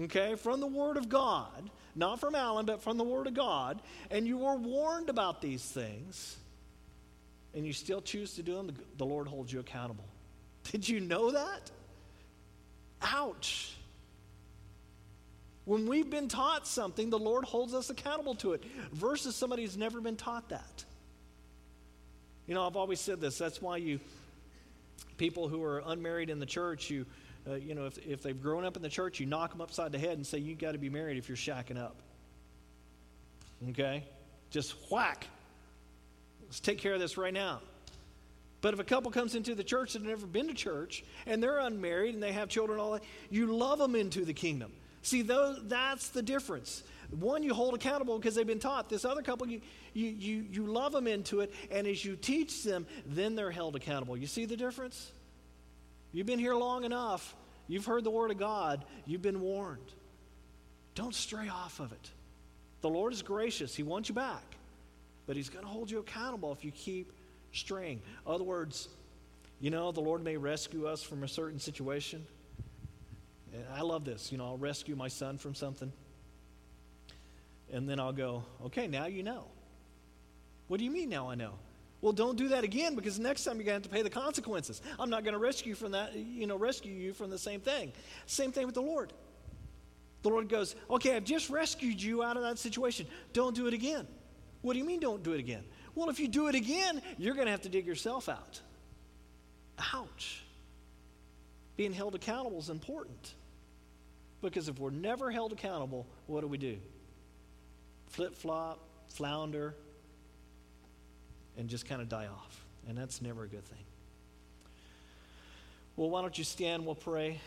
okay, 0.00 0.36
from 0.36 0.60
the 0.60 0.66
Word 0.66 0.96
of 0.96 1.08
God, 1.08 1.70
not 1.94 2.20
from 2.20 2.34
Alan, 2.34 2.64
but 2.64 2.82
from 2.82 2.96
the 2.96 3.04
Word 3.04 3.26
of 3.26 3.34
God, 3.34 3.82
and 4.10 4.26
you 4.26 4.38
were 4.38 4.56
warned 4.56 5.10
about 5.10 5.42
these 5.42 5.62
things, 5.62 6.36
and 7.54 7.66
you 7.66 7.72
still 7.72 8.00
choose 8.00 8.34
to 8.34 8.42
do 8.42 8.54
them, 8.54 8.72
the 8.96 9.04
Lord 9.04 9.26
holds 9.26 9.52
you 9.52 9.60
accountable. 9.60 10.06
Did 10.70 10.88
you 10.88 11.00
know 11.00 11.32
that? 11.32 11.70
Ouch. 13.02 13.71
When 15.64 15.86
we've 15.86 16.10
been 16.10 16.28
taught 16.28 16.66
something, 16.66 17.10
the 17.10 17.18
Lord 17.18 17.44
holds 17.44 17.72
us 17.72 17.88
accountable 17.88 18.34
to 18.36 18.52
it 18.52 18.64
versus 18.92 19.36
somebody 19.36 19.62
who's 19.62 19.76
never 19.76 20.00
been 20.00 20.16
taught 20.16 20.48
that. 20.48 20.84
You 22.46 22.54
know, 22.54 22.66
I've 22.66 22.76
always 22.76 23.00
said 23.00 23.20
this. 23.20 23.38
That's 23.38 23.62
why 23.62 23.76
you, 23.76 24.00
people 25.16 25.48
who 25.48 25.62
are 25.62 25.82
unmarried 25.86 26.30
in 26.30 26.40
the 26.40 26.46
church, 26.46 26.90
you, 26.90 27.06
uh, 27.48 27.54
you 27.54 27.74
know, 27.74 27.86
if, 27.86 27.98
if 27.98 28.22
they've 28.22 28.40
grown 28.40 28.64
up 28.64 28.76
in 28.76 28.82
the 28.82 28.88
church, 28.88 29.20
you 29.20 29.26
knock 29.26 29.52
them 29.52 29.60
upside 29.60 29.92
the 29.92 29.98
head 29.98 30.16
and 30.16 30.26
say, 30.26 30.38
you 30.38 30.56
got 30.56 30.72
to 30.72 30.78
be 30.78 30.90
married 30.90 31.16
if 31.16 31.28
you're 31.28 31.36
shacking 31.36 31.78
up. 31.78 31.96
Okay? 33.70 34.04
Just 34.50 34.74
whack. 34.90 35.28
Let's 36.42 36.58
take 36.58 36.78
care 36.78 36.94
of 36.94 37.00
this 37.00 37.16
right 37.16 37.32
now. 37.32 37.60
But 38.60 38.74
if 38.74 38.80
a 38.80 38.84
couple 38.84 39.10
comes 39.10 39.34
into 39.36 39.54
the 39.54 39.64
church 39.64 39.92
that 39.92 40.00
have 40.00 40.08
never 40.08 40.26
been 40.26 40.48
to 40.48 40.54
church 40.54 41.04
and 41.26 41.42
they're 41.42 41.58
unmarried 41.58 42.14
and 42.14 42.22
they 42.22 42.32
have 42.32 42.48
children, 42.48 42.80
all 42.80 42.92
that, 42.92 43.02
you 43.30 43.46
love 43.46 43.78
them 43.78 43.94
into 43.94 44.24
the 44.24 44.34
kingdom. 44.34 44.72
See, 45.02 45.22
those, 45.22 45.60
that's 45.64 46.08
the 46.08 46.22
difference. 46.22 46.82
One 47.10 47.42
you 47.42 47.52
hold 47.52 47.74
accountable 47.74 48.18
because 48.18 48.34
they've 48.34 48.46
been 48.46 48.58
taught. 48.58 48.88
This 48.88 49.04
other 49.04 49.20
couple, 49.20 49.46
you, 49.48 49.60
you, 49.92 50.08
you, 50.08 50.46
you 50.50 50.66
love 50.66 50.92
them 50.92 51.06
into 51.06 51.40
it, 51.40 51.52
and 51.70 51.86
as 51.86 52.04
you 52.04 52.16
teach 52.16 52.62
them, 52.62 52.86
then 53.06 53.34
they're 53.34 53.50
held 53.50 53.76
accountable. 53.76 54.16
You 54.16 54.26
see 54.26 54.46
the 54.46 54.56
difference? 54.56 55.12
You've 56.12 56.26
been 56.26 56.38
here 56.38 56.54
long 56.54 56.84
enough. 56.84 57.34
You've 57.68 57.84
heard 57.84 58.04
the 58.04 58.10
word 58.10 58.30
of 58.30 58.38
God. 58.38 58.84
You've 59.06 59.22
been 59.22 59.40
warned. 59.40 59.92
Don't 60.94 61.14
stray 61.14 61.48
off 61.48 61.80
of 61.80 61.92
it. 61.92 62.10
The 62.80 62.88
Lord 62.88 63.12
is 63.12 63.22
gracious. 63.22 63.74
He 63.74 63.82
wants 63.82 64.08
you 64.08 64.14
back. 64.14 64.44
But 65.26 65.36
He's 65.36 65.48
going 65.48 65.64
to 65.64 65.70
hold 65.70 65.90
you 65.90 65.98
accountable 65.98 66.52
if 66.52 66.64
you 66.64 66.70
keep 66.70 67.12
straying. 67.52 68.00
In 68.26 68.32
other 68.32 68.44
words, 68.44 68.88
you 69.60 69.70
know, 69.70 69.92
the 69.92 70.00
Lord 70.00 70.24
may 70.24 70.36
rescue 70.36 70.86
us 70.86 71.02
from 71.02 71.22
a 71.22 71.28
certain 71.28 71.60
situation. 71.60 72.26
And 73.52 73.64
I 73.74 73.82
love 73.82 74.04
this. 74.04 74.32
You 74.32 74.38
know, 74.38 74.46
I'll 74.46 74.58
rescue 74.58 74.96
my 74.96 75.08
son 75.08 75.38
from 75.38 75.54
something. 75.54 75.92
And 77.72 77.88
then 77.88 77.98
I'll 78.00 78.12
go, 78.12 78.44
okay, 78.66 78.86
now 78.86 79.06
you 79.06 79.22
know. 79.22 79.46
What 80.68 80.78
do 80.78 80.84
you 80.84 80.90
mean 80.90 81.08
now 81.08 81.30
I 81.30 81.34
know? 81.34 81.54
Well, 82.00 82.12
don't 82.12 82.36
do 82.36 82.48
that 82.48 82.64
again 82.64 82.94
because 82.96 83.18
next 83.18 83.44
time 83.44 83.56
you're 83.56 83.64
going 83.64 83.80
to 83.80 83.84
have 83.84 83.90
to 83.90 83.96
pay 83.96 84.02
the 84.02 84.10
consequences. 84.10 84.82
I'm 84.98 85.08
not 85.08 85.22
going 85.22 85.34
to 85.34 85.38
rescue 85.38 85.74
from 85.74 85.92
that, 85.92 86.16
you 86.16 86.46
know, 86.46 86.56
rescue 86.56 86.92
you 86.92 87.12
from 87.12 87.30
the 87.30 87.38
same 87.38 87.60
thing. 87.60 87.92
Same 88.26 88.50
thing 88.50 88.66
with 88.66 88.74
the 88.74 88.82
Lord. 88.82 89.12
The 90.22 90.28
Lord 90.28 90.48
goes, 90.48 90.74
okay, 90.90 91.16
I've 91.16 91.24
just 91.24 91.48
rescued 91.48 92.02
you 92.02 92.22
out 92.22 92.36
of 92.36 92.42
that 92.42 92.58
situation. 92.58 93.06
Don't 93.32 93.54
do 93.54 93.66
it 93.68 93.74
again. 93.74 94.06
What 94.62 94.72
do 94.72 94.78
you 94.78 94.84
mean 94.84 95.00
don't 95.00 95.22
do 95.22 95.32
it 95.32 95.40
again? 95.40 95.64
Well, 95.94 96.08
if 96.08 96.18
you 96.18 96.28
do 96.28 96.48
it 96.48 96.54
again, 96.54 97.02
you're 97.18 97.34
going 97.34 97.46
to 97.46 97.50
have 97.52 97.62
to 97.62 97.68
dig 97.68 97.86
yourself 97.86 98.28
out. 98.28 98.60
Ouch. 99.94 100.42
Being 101.76 101.92
held 101.92 102.14
accountable 102.14 102.58
is 102.58 102.68
important. 102.68 103.34
Because 104.42 104.68
if 104.68 104.78
we're 104.78 104.90
never 104.90 105.30
held 105.30 105.52
accountable, 105.52 106.06
what 106.26 106.40
do 106.42 106.48
we 106.48 106.58
do? 106.58 106.76
flip 108.12 108.34
flop, 108.34 108.78
flounder, 109.08 109.74
and 111.56 111.68
just 111.68 111.86
kind 111.86 112.02
of 112.02 112.10
die 112.10 112.26
off. 112.26 112.64
And 112.86 112.96
that's 112.96 113.22
never 113.22 113.44
a 113.44 113.48
good 113.48 113.64
thing. 113.64 113.84
Well, 115.96 116.10
why 116.10 116.20
don't 116.20 116.36
you 116.36 116.44
stand? 116.44 116.84
We'll 116.84 116.94
pray. 116.94 117.40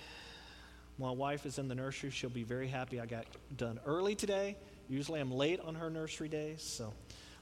My 0.97 1.11
wife 1.11 1.45
is 1.45 1.59
in 1.59 1.67
the 1.67 1.75
nursery. 1.75 2.09
She'll 2.09 2.29
be 2.29 2.43
very 2.43 2.67
happy 2.67 2.99
I 2.99 3.05
got 3.05 3.25
done 3.55 3.79
early 3.85 4.15
today. 4.15 4.55
Usually 4.89 5.19
I'm 5.19 5.31
late 5.31 5.59
on 5.59 5.75
her 5.75 5.89
nursery 5.89 6.29
days. 6.29 6.63
So 6.63 6.91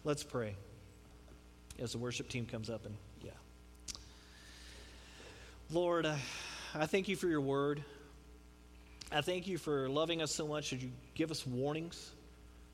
let's 0.04 0.24
pray 0.24 0.56
as 1.80 1.94
the 1.94 1.98
worship 1.98 2.28
team 2.28 2.46
comes 2.46 2.70
up. 2.70 2.86
And 2.86 2.96
yeah. 3.22 3.32
Lord, 5.72 6.06
I, 6.06 6.20
I 6.76 6.88
thank 6.88 7.08
you 7.08 7.16
for 7.16 7.28
your 7.28 7.42
word. 7.42 7.84
I 9.14 9.22
thank 9.22 9.48
you 9.48 9.60
for 9.60 9.88
loving 9.90 10.24
us 10.24 10.34
so 10.34 10.48
much 10.48 10.72
that 10.72 10.82
you 10.82 10.90
give 11.14 11.30
us 11.30 11.46
warnings 11.46 12.12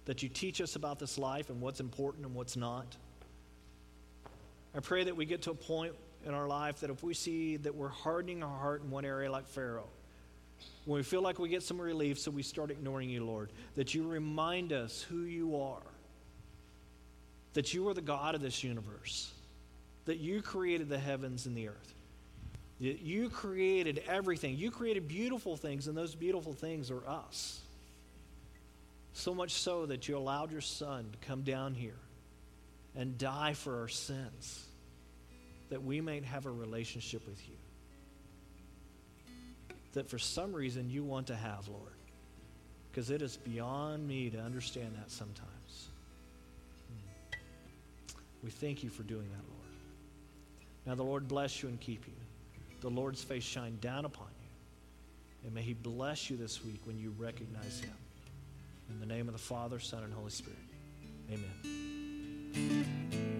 that 0.05 0.23
you 0.23 0.29
teach 0.29 0.61
us 0.61 0.75
about 0.75 0.97
this 0.97 1.19
life 1.19 1.49
and 1.49 1.61
what's 1.61 1.79
important 1.79 2.25
and 2.25 2.33
what's 2.33 2.55
not. 2.55 2.95
I 4.73 4.79
pray 4.79 5.03
that 5.03 5.15
we 5.15 5.25
get 5.25 5.43
to 5.43 5.51
a 5.51 5.55
point 5.55 5.93
in 6.25 6.33
our 6.33 6.47
life 6.47 6.79
that 6.79 6.89
if 6.89 7.03
we 7.03 7.13
see 7.13 7.57
that 7.57 7.75
we're 7.75 7.89
hardening 7.89 8.41
our 8.41 8.57
heart 8.57 8.81
in 8.81 8.89
one 8.89 9.05
area 9.05 9.29
like 9.29 9.47
Pharaoh, 9.47 9.89
when 10.85 10.97
we 10.97 11.03
feel 11.03 11.21
like 11.21 11.39
we 11.39 11.49
get 11.49 11.61
some 11.61 11.79
relief, 11.79 12.17
so 12.17 12.31
we 12.31 12.41
start 12.41 12.71
ignoring 12.71 13.09
you, 13.09 13.23
Lord, 13.23 13.51
that 13.75 13.93
you 13.93 14.07
remind 14.07 14.73
us 14.73 15.01
who 15.01 15.23
you 15.23 15.61
are, 15.61 15.83
that 17.53 17.73
you 17.73 17.87
are 17.89 17.93
the 17.93 18.01
God 18.01 18.33
of 18.33 18.41
this 18.41 18.63
universe, 18.63 19.31
that 20.05 20.17
you 20.17 20.41
created 20.41 20.89
the 20.89 20.97
heavens 20.97 21.45
and 21.45 21.55
the 21.55 21.67
earth. 21.67 21.93
You 22.79 23.29
created 23.29 24.03
everything. 24.07 24.57
You 24.57 24.71
created 24.71 25.07
beautiful 25.07 25.57
things, 25.57 25.87
and 25.87 25.97
those 25.97 26.15
beautiful 26.15 26.53
things 26.53 26.89
are 26.91 27.05
us. 27.07 27.59
So 29.11 29.33
much 29.33 29.51
so 29.51 29.85
that 29.87 30.07
you 30.07 30.17
allowed 30.17 30.51
your 30.51 30.61
son 30.61 31.09
to 31.11 31.27
come 31.27 31.41
down 31.41 31.75
here 31.75 31.99
and 32.95 33.17
die 33.17 33.53
for 33.53 33.81
our 33.81 33.89
sins, 33.89 34.65
that 35.69 35.83
we 35.83 35.99
might 35.99 36.23
have 36.23 36.45
a 36.45 36.51
relationship 36.51 37.27
with 37.27 37.41
you. 37.49 37.55
That 39.93 40.09
for 40.09 40.19
some 40.19 40.53
reason 40.53 40.89
you 40.89 41.03
want 41.03 41.27
to 41.27 41.35
have, 41.35 41.67
Lord. 41.67 41.83
Because 42.91 43.09
it 43.09 43.21
is 43.21 43.37
beyond 43.37 44.07
me 44.07 44.29
to 44.29 44.39
understand 44.39 44.95
that 44.97 45.11
sometimes. 45.11 45.89
Hmm. 46.87 47.37
We 48.43 48.51
thank 48.51 48.83
you 48.83 48.89
for 48.89 49.03
doing 49.03 49.27
that, 49.29 49.43
Lord. 49.49 49.69
Now 50.85 50.95
the 50.95 51.03
Lord 51.03 51.27
bless 51.27 51.61
you 51.61 51.69
and 51.69 51.79
keep 51.79 52.07
you. 52.07 52.18
The 52.81 52.89
Lord's 52.89 53.23
face 53.23 53.43
shine 53.43 53.77
down 53.81 54.05
upon 54.05 54.27
you. 54.41 54.47
And 55.45 55.53
may 55.53 55.61
he 55.61 55.73
bless 55.73 56.29
you 56.29 56.37
this 56.37 56.63
week 56.63 56.81
when 56.85 56.97
you 56.97 57.13
recognize 57.17 57.79
him. 57.79 57.93
In 58.89 58.99
the 58.99 59.05
name 59.05 59.27
of 59.27 59.33
the 59.33 59.39
Father, 59.39 59.79
Son, 59.79 60.03
and 60.03 60.13
Holy 60.13 60.31
Spirit. 60.31 60.57
Amen. 61.31 63.38